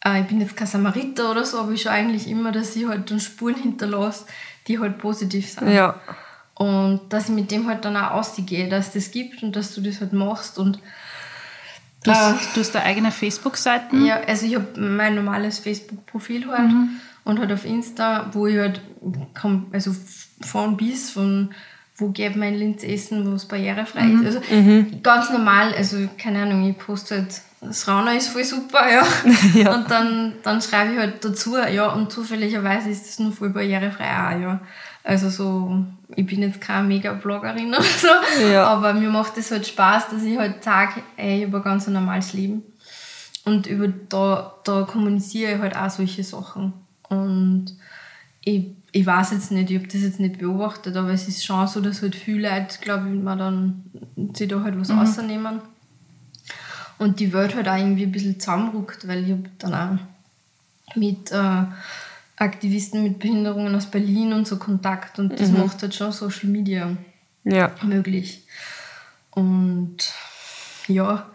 [0.04, 2.88] äh, ich bin jetzt kein Samariter oder so, aber ich schaue eigentlich immer, dass ich
[2.88, 4.26] halt dann Spuren hinterlasse,
[4.68, 5.72] die halt positiv sind.
[5.72, 5.96] Ja.
[6.56, 9.74] Und dass ich mit dem halt dann auch ausgehe, dass es das gibt und dass
[9.76, 10.58] du das halt machst.
[10.58, 10.80] Und
[12.04, 13.98] Du hast, du hast eine eigene Facebook-Seite.
[13.98, 16.72] ja, also ich habe mein normales Facebook-Profil halt
[17.26, 18.80] und halt auf Insta, wo ich halt
[19.74, 19.94] also
[20.40, 21.54] von bis, von
[22.00, 24.26] wo geht mein Linz essen, wo es barrierefrei ist.
[24.26, 24.42] Also
[25.04, 29.06] ganz normal, also keine Ahnung, ich poste halt, das Rauna ist voll super, ja.
[29.54, 29.76] Ja.
[29.76, 34.06] Und dann, dann schreibe ich halt dazu, ja, und zufälligerweise ist das nur voll barrierefrei
[34.06, 34.60] auch, ja.
[35.04, 35.84] Also so,
[36.16, 38.08] ich bin jetzt keine Mega-Bloggerin oder so,
[38.52, 38.66] Ja.
[38.68, 41.88] aber mir macht es halt Spaß, dass ich halt sage, ey, ich habe ein ganz
[41.88, 42.64] normales Leben.
[43.46, 46.74] Und über da, da kommuniziere ich halt auch solche Sachen.
[47.10, 47.76] Und
[48.44, 51.68] ich, ich weiß jetzt nicht, ich habe das jetzt nicht beobachtet, aber es ist schon
[51.68, 53.84] so, dass halt viele Leute, glaube ich, mal dann
[54.34, 55.62] sich da halt was rausnehmen.
[56.98, 61.32] Und die Welt halt auch irgendwie ein bisschen zusammenruckt, weil ich habe dann auch mit
[61.32, 61.64] äh,
[62.36, 66.98] Aktivisten mit Behinderungen aus Berlin und so Kontakt und das macht halt schon Social Media
[67.44, 67.72] Ja.
[67.84, 68.44] möglich.
[69.32, 69.98] Und
[70.88, 71.30] ja,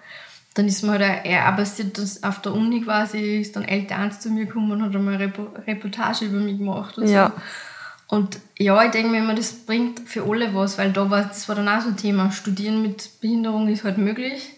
[0.54, 4.46] dann ist mir halt passiert, dass auf der Uni quasi ist dann L1 zu mir
[4.46, 7.28] gekommen und hat einmal eine Repo Reportage über mich gemacht und Ja.
[7.28, 7.42] so.
[8.16, 11.48] Und ja, ich denke mir immer, das bringt für alle was, weil da war, das
[11.48, 12.30] war dann auch so ein Thema.
[12.30, 14.50] Studieren mit Behinderung ist halt möglich.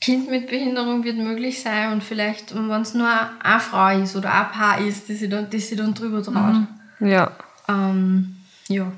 [0.00, 3.08] Kind mit Behinderung wird möglich sein und vielleicht, wenn es nur
[3.42, 6.66] eine Frau ist oder ein Paar ist, die sich dann, die sich dann drüber traut.
[7.00, 7.30] Ja.
[7.68, 8.36] Ähm,
[8.68, 8.92] ja,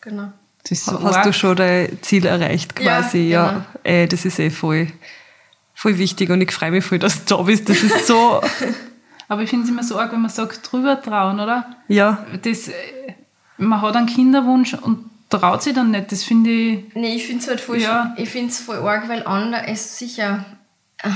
[0.00, 0.32] genau.
[0.68, 1.24] Das ist so Hast arg.
[1.26, 3.18] du schon dein Ziel erreicht Ja, quasi?
[3.28, 3.48] Ja.
[3.50, 3.64] genau.
[3.84, 4.88] Ey, das ist eh voll,
[5.74, 7.68] voll wichtig und ich freue mich voll, dass du da bist.
[7.68, 8.40] Das ist so,
[9.28, 11.76] Aber ich finde es immer so arg, wenn man sagt, drüber trauen, oder?
[11.88, 12.72] ja, Das, äh,
[13.58, 16.10] man hat einen Kinderwunsch und traut sich dann nicht.
[16.12, 16.84] Das finde ich.
[16.94, 18.14] Nee, ich finde es halt voll, Ja.
[18.16, 20.44] ich find's voll arg, weil andere, es sicher,
[21.02, 21.10] äh,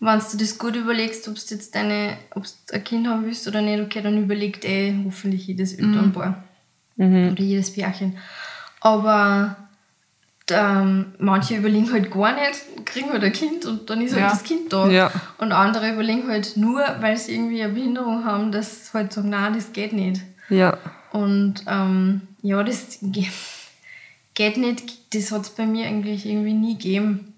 [0.00, 3.46] wenn du das gut überlegst, ob du jetzt deine, ob du ein Kind haben willst
[3.48, 6.42] oder nicht, okay, dann überlegt eh hoffentlich jedes Elternpaar.
[6.96, 8.16] Oder jedes Pärchen.
[8.84, 9.56] Aber
[10.50, 14.30] ähm, manche überlegen halt gar nicht, kriegen halt ein Kind und dann ist halt Ja.
[14.30, 14.88] das Kind da.
[14.88, 15.10] Ja.
[15.38, 19.30] Und andere überlegen halt nur, weil sie irgendwie eine Behinderung haben, dass sie halt sagen,
[19.30, 20.20] nein, das geht nicht.
[20.50, 20.76] ja,
[21.12, 23.24] Und ähm, ja, das ge-
[24.34, 27.30] geht nicht, das hat es bei mir eigentlich irgendwie nie gegeben.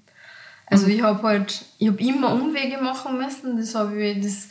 [0.68, 4.48] Also ich habe halt, ich habe immer Umwege machen müssen, das habe ich, das,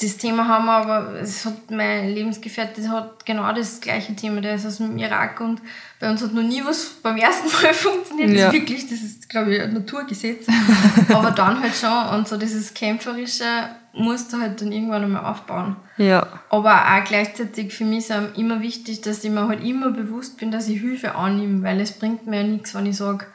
[0.00, 4.54] das Thema haben wir, aber es hat mein Lebensgefährte, hat genau das gleiche Thema, der
[4.54, 5.60] ist aus dem Irak und
[6.00, 8.46] bei uns hat noch nie was beim ersten Mal funktioniert, das Ja.
[8.48, 10.46] ist wirklich, das ist glaube ich ein Naturgesetz,
[11.12, 13.44] aber dann halt schon und so dieses Kämpferische
[13.92, 15.76] musst du halt dann irgendwann einmal aufbauen.
[15.96, 20.38] ja, Aber auch gleichzeitig für mich ist immer wichtig, dass ich mir halt immer bewusst
[20.38, 23.26] bin, dass ich Hilfe annehme, weil es bringt mir ja nichts, wenn ich sage,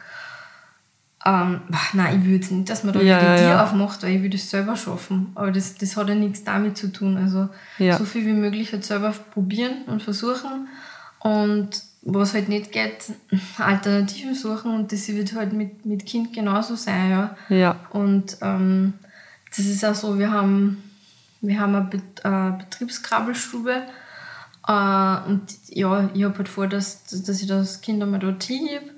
[1.25, 1.61] ähm,
[1.93, 3.63] nein, ich jetzt nicht, dass man da Ja, wieder ja, Tier ja.
[3.63, 5.31] aufmacht, weil ich will das selber schaffen.
[5.35, 7.17] Aber das, das hat ja nichts damit zu tun.
[7.17, 7.97] Also Ja.
[7.97, 10.67] so viel wie möglich halt selber probieren und versuchen.
[11.19, 11.69] Und
[12.01, 13.13] was halt nicht geht,
[13.57, 14.75] Alternativen suchen.
[14.75, 17.37] Und das wird halt mit, mit Kind genauso sein, ja.
[17.47, 18.93] ja, Und ähm,
[19.55, 20.83] das ist auch so, wir haben,
[21.39, 23.83] wir haben eine Bet äh, Betriebskrabbelstube.
[24.67, 28.92] Äh, und ja, ich habe halt vor, dass, dass ich das Kind einmal dort hingebe.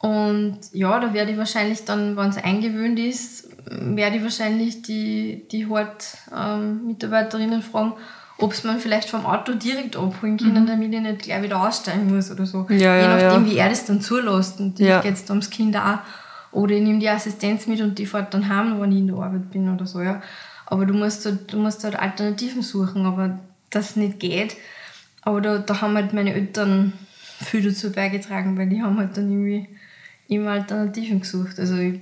[0.00, 5.46] Und ja, da werde ich wahrscheinlich dann, wenn es eingewöhnt ist, werde ich wahrscheinlich die,
[5.52, 7.92] die Hort-Mitarbeiterinnen fragen,
[8.38, 12.14] ob es man vielleicht vom Auto direkt abholen können, damit ich nicht gleich wieder aussteigen
[12.14, 12.64] muss oder so.
[12.66, 12.78] Mhm.
[12.78, 13.50] Ja, Je nachdem, ja.
[13.50, 14.58] wie er das dann zulässt.
[14.58, 15.02] Und ja.
[15.02, 15.98] geht es ums Kind auch.
[16.50, 19.16] Oder ich nehme die Assistenz mit und die fährt dann heim, wenn ich in der
[19.16, 20.22] Arbeit bin oder so, ja.
[20.64, 23.38] Aber du musst halt, du musst halt Alternativen suchen, aber
[23.68, 24.56] das nicht geht.
[25.22, 26.94] Aber da, da haben halt meine Eltern
[27.44, 29.68] viel dazu beigetragen, weil die haben halt dann irgendwie
[30.30, 31.58] immer Alternativen gesucht.
[31.58, 32.00] Also ich,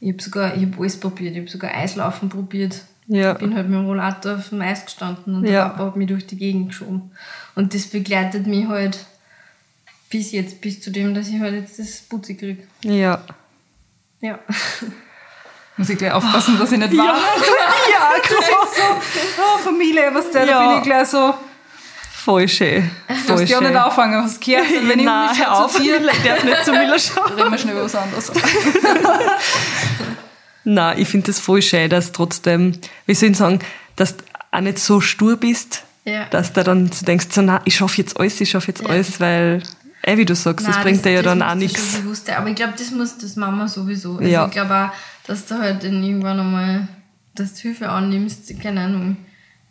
[0.00, 2.82] ich habe sogar, ich habe alles probiert, ich habe sogar Eislaufen probiert.
[3.06, 3.32] Ja.
[3.32, 5.50] Ich bin halt mit dem Rollator auf dem Eis gestanden und Ja.
[5.64, 7.10] der Papa hat mich durch die Gegend geschoben.
[7.54, 8.98] Und das begleitet mich halt
[10.10, 12.62] bis jetzt, bis zu dem, dass ich halt jetzt das Putzi kriege.
[12.82, 13.22] ja.
[14.20, 14.38] Ja.
[15.76, 17.18] Muss ich gleich aufpassen, dass ich nicht warne.
[17.92, 18.42] Ja, klar.
[18.74, 18.82] so,
[19.42, 20.60] oh, Familie, was der, Ja.
[20.62, 21.34] da bin ich gleich so.
[22.24, 22.90] Voll schön.
[23.06, 24.66] Du darfst ja nicht anfangen, du gehört?
[24.88, 25.90] Wenn ich Nein, mich hör auf, zu ich
[26.24, 27.32] darf nicht zu Miller schauen.
[27.34, 28.32] reden wir schnell über was anderes.
[30.64, 32.72] Nein, ich finde das voll schön, dass trotzdem,
[33.06, 33.58] wie soll ich sagen,
[33.96, 36.24] dass du auch nicht so stur bist, Ja.
[36.30, 38.88] dass du dann so denkst, so, na, ich schaffe jetzt alles, ich schaffe jetzt Ja.
[38.88, 39.62] alles, weil,
[40.02, 41.92] eh, wie du sagst, das Nein, bringt dir ja dann das auch nichts.
[41.92, 42.36] schon bewusst sein.
[42.36, 44.16] Aber ich glaube, das muss das Mama sowieso.
[44.16, 44.46] Also Ja.
[44.46, 44.90] ich glaube auch,
[45.26, 46.88] dass du halt dann irgendwann einmal,
[47.34, 49.16] dass du Hilfe annimmst, keine Ahnung,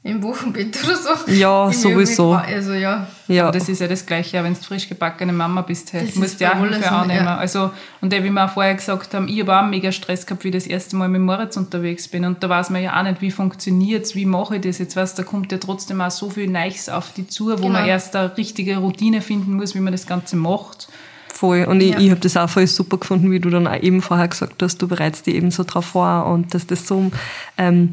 [0.06, 1.32] im Wochenbett oder so.
[1.32, 2.34] Ja, sowieso.
[2.34, 3.08] Also ja.
[3.30, 5.94] Ja, Das ist ja das Gleiche, auch wenn du frisch gebackene Mama bist.
[5.94, 6.04] Hey.
[6.06, 7.24] Das Du musst ist ja Hilfe annehmen.
[7.26, 7.38] ja.
[7.38, 10.50] Also, und wie wir auch vorher gesagt haben, ich habe auch mega Stress gehabt, wie
[10.50, 12.26] ich das erste Mal mit Moritz unterwegs bin.
[12.26, 14.98] Und da weiß man ja auch nicht, wie funktioniert es, wie mache ich das jetzt.
[14.98, 17.70] Weißt, da kommt ja trotzdem auch so viel Neues auf die zu, wo Genau.
[17.70, 20.90] man erst eine richtige Routine finden muss, wie man das Ganze macht.
[21.34, 21.64] voll.
[21.64, 22.00] Und ich, Ja.
[22.00, 24.78] ich habe das auch voll super gefunden, wie du dann auch eben vorher gesagt hast,
[24.82, 27.10] du bereitest dich eben so drauf vor und dass das so,
[27.58, 27.92] ähm,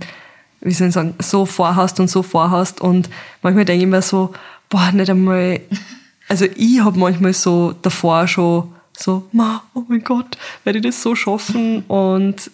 [0.60, 2.80] wie soll ich sagen, so vorhast und so vorhast.
[2.80, 3.08] Und
[3.42, 4.32] manchmal denke ich mir so,
[4.68, 5.60] boah, nicht einmal,
[6.28, 11.02] also ich habe manchmal so davor schon so, ma, oh mein Gott, werde ich das
[11.02, 11.82] so schaffen?
[11.88, 12.50] Und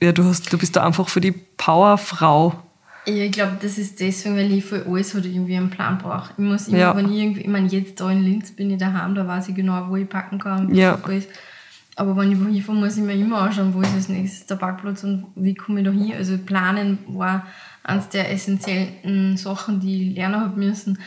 [0.00, 2.54] ja, du hast, du bist da einfach für die Powerfrau.
[3.06, 6.30] Ja, ich glaube, das ist deswegen, weil ich für alles halt irgendwie einen Plan brauche.
[6.36, 6.96] Ich muss immer, Ja.
[6.96, 9.54] wenn ich irgendwie, ich meine, jetzt da in Linz bin ich daheim, da weiß ich
[9.54, 10.96] genau, wo ich packen kann, wo Ja.
[10.96, 11.28] super ist.
[11.98, 14.54] Aber wenn ich wohin fahre, muss ich mir immer anschauen, wo ist als nächstes der
[14.54, 16.12] Parkplatz und wie komme ich da hin.
[16.16, 17.44] Also planen war
[17.82, 20.98] eines der essentiellen Sachen, die ich lernen habe müssen.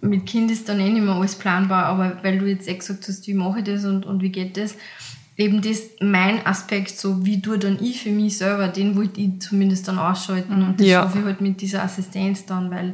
[0.00, 3.08] Mit Kind ist dann eh nicht mehr alles planbar, aber weil du jetzt eh gesagt
[3.08, 4.76] hast, wie mache ich das und, und wie geht das,
[5.36, 9.40] eben das mein Aspekt, so wie du dann ich für mich selber, den wollte ich
[9.40, 11.02] zumindest dann ausschalten und das Ja.
[11.02, 12.90] schaffe ich halt mit dieser Assistenz dann, weil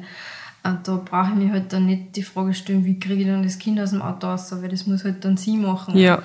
[0.64, 3.42] äh, da brauche ich mir halt dann nicht die Frage stellen, wie kriege ich dann
[3.42, 5.98] das Kind aus dem Auto raus, weil das muss halt dann sie machen.
[5.98, 6.22] Ja.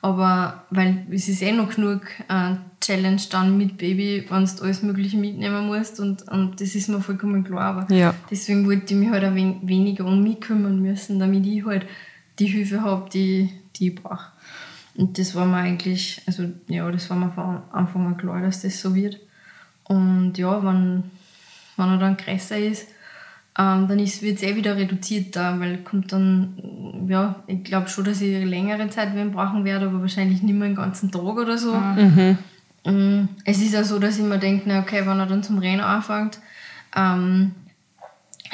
[0.00, 4.82] Aber weil es ist eh noch genug äh, Challenge dann mit Baby, wenn du alles
[4.82, 7.76] Mögliche mitnehmen musst und, und das ist mir vollkommen klar.
[7.76, 8.14] Aber Ja.
[8.30, 11.86] deswegen wollte ich mich halt auch wen, weniger um mich kümmern müssen, damit ich halt
[12.38, 14.28] die Hilfe habe, die, die ich brauche.
[14.94, 18.62] Und das war mir eigentlich, also ja, das war mir von Anfang an klar, dass
[18.62, 19.18] das so wird.
[19.84, 21.04] Und ja, wenn,
[21.76, 22.88] wenn er dann größer ist,
[23.58, 28.04] ähm, dann wird es eh wieder reduziert da, weil kommt dann, ja, ich glaube schon,
[28.04, 31.58] dass ich längere Zeit wen brauchen werde, aber wahrscheinlich nicht mehr den ganzen Tag oder
[31.58, 31.74] so.
[32.86, 35.58] Mm, Es ist ja so, dass ich mir denke, na okay, wenn er dann zum
[35.58, 36.38] Rennen anfängt,
[36.96, 37.52] ähm,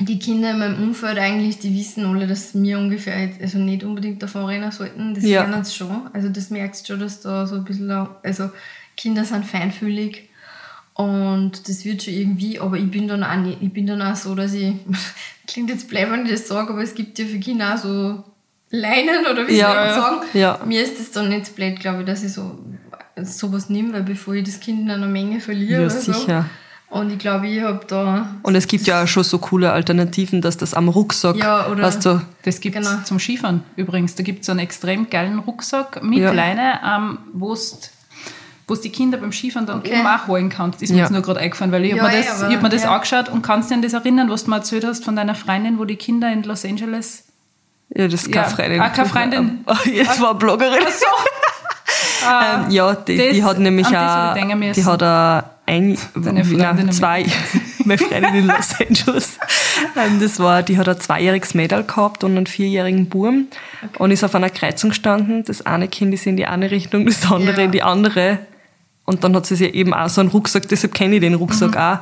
[0.01, 3.85] die Kinder in meinem Umfeld eigentlich, die wissen alle, dass wir ungefähr jetzt, also nicht
[3.85, 5.15] unbedingt davon rennen sollten.
[5.15, 5.43] Das Ja.
[5.43, 6.09] lernen sie schon.
[6.13, 8.51] Also das merkst du schon, dass da so ein bisschen, also
[8.97, 10.31] Kinder sind feinfühlig
[10.95, 14.17] und das wird schon irgendwie, aber ich bin dann auch nicht, ich bin dann auch
[14.17, 14.75] so, dass ich,
[15.47, 18.25] klingt jetzt blöd, wenn ich das sage, aber es gibt ja für Kinder auch so
[18.71, 19.95] Leinen oder wie Ja, soll man ja.
[19.95, 20.17] sagen.
[20.35, 20.61] Ja.
[20.67, 22.59] Mir ist das dann nicht so blöd, glaube ich, dass ich so
[23.23, 26.13] sowas nehme, weil bevor ich das Kind in einer Menge verliere Ja, oder so.
[26.13, 26.47] sicher.
[26.91, 30.41] Und ich glaube, ich habe da Und es gibt ja auch schon so coole Alternativen,
[30.41, 33.03] dass das am Rucksack, Ja, oder- weißt du, Das gibt es Genau.
[33.03, 34.15] zum Skifahren übrigens.
[34.15, 36.33] Da gibt es einen extrem geilen Rucksack mit Ja.
[36.33, 37.53] Leine, ähm, wo
[38.67, 39.99] du die Kinder beim Skifahren dann Okay.
[39.99, 40.83] oben auch holen kannst.
[40.83, 41.03] Ist mir Ja.
[41.05, 42.83] jetzt nur gerade eingefallen, weil ich Ja, habe mir das, aber- ich hab mir das
[42.85, 42.95] ja.
[42.95, 45.35] angeschaut und kannst du dich an das erinnern, was du mir erzählt hast von deiner
[45.35, 47.25] Freundin, wo die Kinder in Los Angeles...
[47.95, 48.51] ja, das ist keine Ja.
[48.55, 48.81] Freundin.
[48.81, 49.59] Ah, keine Freundin.
[49.67, 50.79] Ah, Jetzt war eine Bloggerin.
[50.89, 51.07] So,
[52.27, 56.93] Ähm, ja, die, das- die hat nämlich auch, die hat auch ein, Deine Freundin nein,
[56.93, 57.27] zwei,
[57.85, 59.39] meine Freundin in Los Angeles.
[59.97, 63.49] Ähm, das war, die hat ein zweijähriges Mädel gehabt und einen vierjährigen Buben
[63.99, 65.45] und ist auf einer Kreuzung gestanden.
[65.45, 67.65] Das eine Kind ist in die eine Richtung, das andere Ja.
[67.65, 68.39] in die andere.
[69.05, 71.73] Und dann hat sie sich eben auch so einen Rucksack, deshalb kenne ich den Rucksack
[71.73, 71.77] Mhm.
[71.79, 71.99] auch,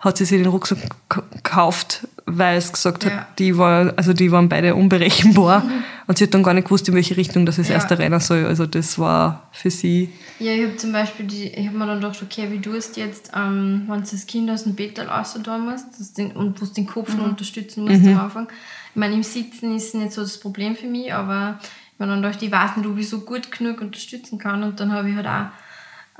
[0.00, 0.78] hat sie sich den Rucksack
[1.08, 3.10] gekauft, weil es gesagt Ja.
[3.10, 5.62] hat, die, war, also die waren beide unberechenbar.
[6.06, 7.74] Und sie hat dann gar nicht gewusst, in welche Richtung das das Ja.
[7.74, 8.44] erste rennen soll.
[8.46, 12.00] Also das war für sie Ja, ich habe zum Beispiel, die, ich habe mir dann
[12.00, 15.38] gedacht, okay, wie du es jetzt, ähm, wenn du das Kind aus dem Bett raus
[15.42, 18.48] da musst den, und wo du den Kopf noch unterstützen musst am Anfang.
[18.92, 22.22] Ich meine, im Sitzen ist nicht so das Problem für mich, aber ich habe dann
[22.22, 24.62] gedacht, ich weiß nicht, ob ich so gut genug unterstützen kann.
[24.64, 25.46] Und dann habe ich halt auch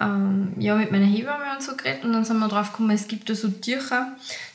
[0.01, 3.07] ähm, ja, mit meiner Hebamme und so geredet und dann sind wir drauf gekommen, es
[3.07, 4.09] gibt da so Tücher,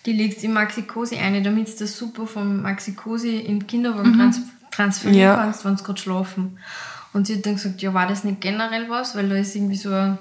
[0.06, 4.18] die legst du in Maxi-Cosi ein, damit du das super vom Maxi-Cosi in den Kinderwagen
[4.18, 4.42] trans
[4.72, 5.36] transferieren Ja.
[5.36, 6.58] kannst, wenn sie gerade schlafen.
[7.14, 9.78] Und sie hat dann gesagt, ja, war das nicht generell was, weil da ist irgendwie
[9.78, 10.18] so eine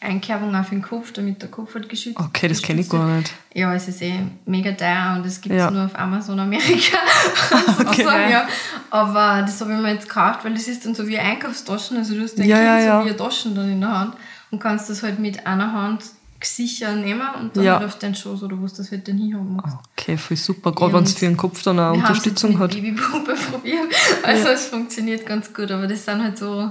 [0.00, 3.18] Einkerbung auf den Kopf, damit der Kopf halt geschützt Okay, das kenne ich gar wird.
[3.18, 3.34] nicht.
[3.54, 5.70] Ja, es ist eh mega teuer und das gibt es Ja.
[5.70, 6.98] nur auf Amazon Amerika.
[7.78, 8.46] sozusagen, ja.
[8.90, 11.96] Aber das habe ich mir jetzt gekauft, weil das ist dann so wie Einkaufstaschen.
[11.96, 13.04] Also du hast dein Ja, Kind ja, so ja.
[13.04, 14.14] wie eine Taschen dann in der Hand
[14.54, 16.04] und kannst das halt mit einer Hand
[16.42, 17.74] sicher nehmen und dann Ja.
[17.78, 19.76] halt auf deinen Schoß oder wo du das halt dann hinhaben magst.
[19.96, 20.72] Okay, voll super.
[20.72, 22.74] Gerade Ja, wenn es für den Kopf dann eine Unterstützung hat.
[22.74, 23.94] mit Babypumpe probiert.
[24.22, 26.70] Also es funktioniert ganz gut, aber das sind halt so,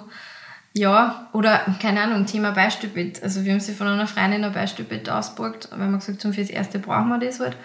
[0.74, 3.24] ja, oder keine Ahnung, Thema Beistellbett.
[3.24, 6.50] Also wir haben sie von einer Freundin ein Beistellbett ausgeborgt, weil wir gesagt haben, fürs
[6.52, 7.58] Erste brauchen wir das halt.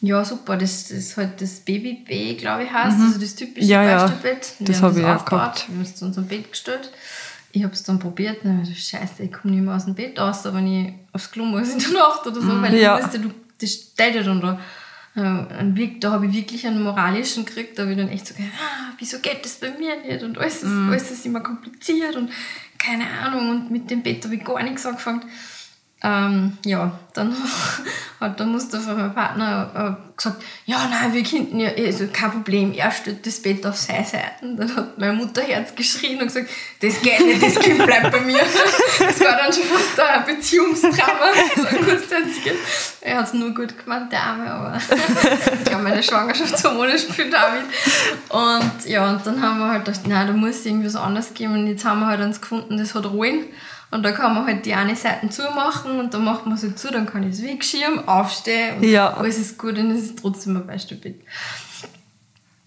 [0.00, 3.70] Ja, super, das, das ist halt das Baby-B, glaube ich, heißt, also das typische Mhm.
[3.72, 3.98] Ja, ja.
[4.06, 4.52] Beistellbett.
[4.58, 5.64] Wir Das haben hab ich auch gehabt.
[5.68, 6.90] Wir haben es zu unserem Bett gestellt.
[7.52, 10.18] Ich habe es dann probiert und so, scheiße, ich komme nicht mehr aus dem Bett
[10.18, 12.98] raus, wenn ich aufs Klo muss in der Nacht oder so, weil Ja.
[12.98, 13.30] ich wusste, du,
[13.60, 14.60] das steht ja dann da.
[15.16, 15.20] Äh,
[15.60, 18.34] und wirk- Da habe ich wirklich einen moralischen gekriegt, da habe ich dann echt so
[18.34, 22.14] gedacht, ah, wieso geht das bei mir nicht und alles ist, alles ist immer kompliziert
[22.16, 22.30] und
[22.78, 25.22] keine Ahnung und mit dem Bett habe ich gar nichts angefangen.
[26.00, 27.34] Ähm, ja, dann
[28.20, 32.72] hat der Mustafa, mein Partner, äh, gesagt, ja, nein, wir könnten ja, also kein Problem,
[32.72, 34.30] er stellt das Bett auf seine Seite.
[34.42, 38.20] Und dann hat mein Mutterherz geschrien und gesagt, das geht nicht, das Kind bleibt bei
[38.20, 38.38] mir.
[38.98, 42.96] Das war dann schon fast ein Beziehungstrauma, so ein kurzzeitiges.
[43.00, 47.64] Er hat es nur gut gemeint, der Arme, aber ich glaube, meine Schwangerschaftshormone spielen damit.
[48.28, 51.54] Und ja, und dann haben wir halt gedacht, nein, da muss irgendwas anderes geben.
[51.54, 53.46] Und jetzt haben wir halt eins gefunden, das hat Rollen.
[53.90, 56.90] Und da kann man halt die eine Seite zumachen und dann macht man sie zu,
[56.90, 59.14] dann kann ich es wegschirmen, aufstehen und Ja.
[59.14, 61.22] alles ist gut und es ist trotzdem ein Beistellbett.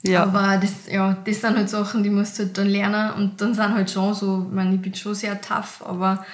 [0.03, 0.24] Ja.
[0.24, 3.53] Aber das, ja, das sind halt Sachen, die musst du halt dann lernen und dann
[3.53, 6.26] sind halt schon so, ich meine, ich bin schon sehr tough, aber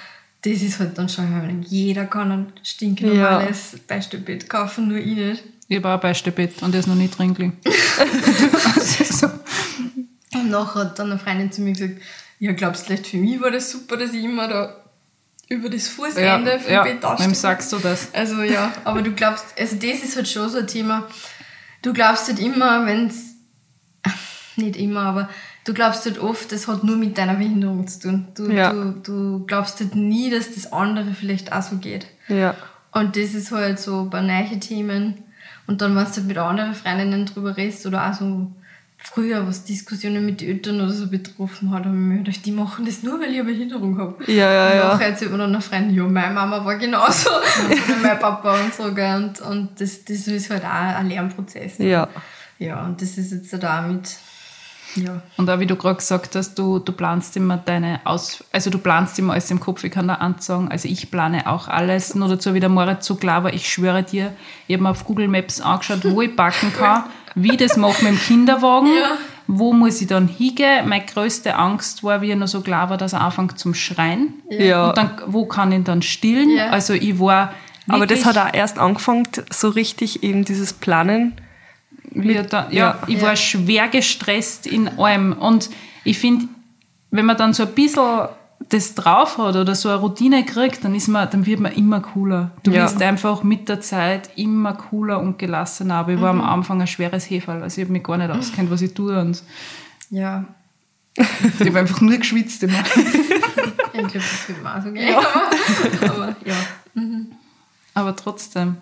[0.42, 5.44] das ist halt dann schon, jeder kann ein stinknormales Beistellbett kaufen, nur ich nicht.
[5.70, 7.58] Ich habe auch ein Beistellbett und der ist noch nicht drin gelegen.
[10.34, 12.00] Und nachher hat dann eine Freundin zu mir gesagt,
[12.38, 14.76] ja, glaubst du, vielleicht für mich war das super, dass ich immer da
[15.48, 18.08] über das Fußende vom ja, Bett wem sagst du das?
[18.12, 21.08] Also ja, aber du glaubst, also das ist halt schon so ein Thema.
[21.82, 23.36] Du glaubst halt immer, wenn es,
[24.56, 25.28] nicht immer, aber
[25.64, 28.28] du glaubst halt oft, das hat nur mit deiner Behinderung zu tun.
[28.36, 28.72] Du, Ja.
[28.72, 32.06] du, du glaubst halt nie, dass das andere vielleicht auch so geht.
[32.28, 32.54] Ja.
[32.92, 35.24] Und das ist halt so bei neuen Themen.
[35.66, 38.50] Und dann, wenn du halt mit anderen Freundinnen drüber redest oder auch so
[39.12, 42.52] früher, was Diskussionen mit den Eltern oder so betroffen hat, haben wir mir gedacht, die
[42.52, 44.30] machen das nur, weil ich eine Behinderung habe.
[44.30, 44.88] Ja, ja, und ja.
[44.92, 47.30] nachher erzählt man dann einer Freundin, ja, meine Mama war genauso.
[47.66, 48.92] oder mein Papa und so.
[48.94, 49.16] Gell?
[49.16, 51.78] Und, und das, das ist halt auch ein Lernprozess.
[51.78, 52.08] Ja.
[52.58, 54.16] Ja, und das ist jetzt da mit,
[54.94, 55.22] ja.
[55.36, 58.44] Und auch wie du gerade gesagt hast, du, du planst immer deine Aus...
[58.52, 59.84] Also du planst immer alles im Kopf.
[59.84, 62.14] Ich kann da sagen, also ich plane auch alles.
[62.14, 64.32] Nur dazu wieder Moritz so klar, aber ich schwöre dir,
[64.66, 67.04] ich habe mir auf Google Maps angeschaut, wo ich backen kann,
[67.42, 68.90] wie ich das mache mit dem Kinderwagen,
[69.46, 70.88] wo muss ich dann hingehen.
[70.88, 74.34] Meine größte Angst war, wie er noch so klar war, dass er anfängt zum Schreien.
[74.50, 74.88] Ja.
[74.88, 76.50] Und dann, wo kann ich ihn dann stillen?
[76.50, 76.68] Ja.
[76.70, 77.52] Also ich war
[77.88, 81.40] Aber das hat auch erst angefangen, so richtig eben dieses Planen.
[82.10, 82.98] wir da, ja, ja.
[83.06, 83.22] ich Ja.
[83.22, 85.32] war schwer gestresst in allem.
[85.32, 85.70] Und
[86.04, 86.46] ich finde,
[87.10, 88.28] wenn man dann so ein bisschen
[88.70, 92.00] das drauf hat oder so eine Routine kriegt, dann, ist man, dann wird man immer
[92.00, 92.50] cooler.
[92.64, 92.84] Du Ja.
[92.84, 95.94] wirst einfach mit der Zeit immer cooler und gelassener.
[95.94, 97.62] Aber ich war am Anfang ein schweres Hefall.
[97.62, 99.18] Also ich habe mich gar nicht auskennt, was ich tue.
[99.18, 99.42] Und
[100.10, 100.44] Ja.
[101.16, 102.78] ich habe einfach nur geschwitzt immer.
[104.00, 105.14] Ich glaube, das wird mir auch so gehen.
[105.14, 106.54] Aber, aber ja.
[107.94, 108.76] Aber trotzdem.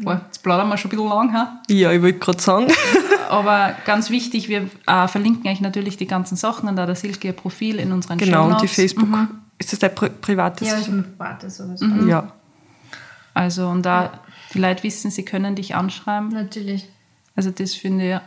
[0.00, 1.32] Boah, jetzt plaudern wir schon ein bisschen lang.
[1.32, 1.62] Ha?
[1.68, 2.66] Ja, ich wollte gerade sagen.
[3.28, 7.28] Aber ganz wichtig, wir äh, verlinken euch natürlich die ganzen Sachen und da der Silke
[7.28, 8.74] ihr Profil in unseren genau, und die Shownotes.
[8.74, 9.08] Facebook.
[9.58, 10.68] Ist das dein pri privates?
[10.68, 11.80] Ja, ich bin privat, sowas.
[12.06, 12.32] ja.
[13.34, 14.12] Also, und da
[14.54, 16.28] die Leute wissen, sie können dich anschreiben.
[16.30, 16.88] Natürlich.
[17.36, 18.20] Also, das finde ich,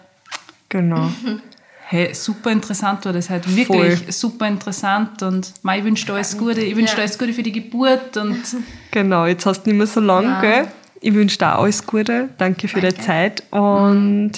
[0.69, 1.09] Genau.
[1.87, 3.53] hey, super interessant war das halt.
[3.55, 4.11] Wirklich Voll.
[4.11, 5.21] super interessant.
[5.23, 6.61] Und mei, ich wünsche dir alles Gute.
[6.61, 7.05] Ich wünsche dir Ja.
[7.05, 8.15] alles Gute für die Geburt.
[8.17, 8.41] Und
[8.91, 10.41] Genau, jetzt hast du nicht mehr so lange, Ja.
[10.41, 10.67] gell?
[11.01, 12.29] Ich wünsche dir alles Gute.
[12.37, 12.95] Danke für Danke.
[12.95, 13.43] deine Zeit.
[13.51, 14.31] Und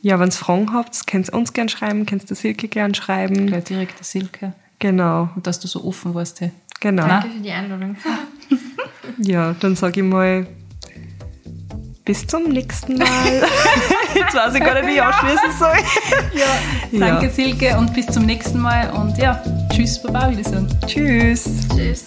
[0.00, 2.94] ja, wenn ihr Fragen habt, könnt ihr uns gerne schreiben, könnt ihr der Silke gerne
[2.94, 3.46] schreiben.
[3.48, 4.52] gleich direkt der Silke.
[4.78, 6.40] Genau, Und dass du so offen warst.
[6.40, 6.50] Hey.
[6.80, 7.04] genau.
[7.06, 7.20] Na?
[7.20, 7.96] Danke für die Einladung.
[9.18, 10.46] Ja, dann sage ich mal
[12.04, 13.06] bis zum nächsten Mal.
[14.14, 15.76] Jetzt weiß ich gar nicht, wie ich anschließen soll.
[16.92, 16.98] Ja.
[16.98, 18.90] Danke, Silke, und bis zum nächsten Mal.
[18.90, 20.68] Und ja, tschüss, Baba, würde ich sagen.
[20.86, 21.44] Tschüss.
[21.74, 22.06] Tschüss.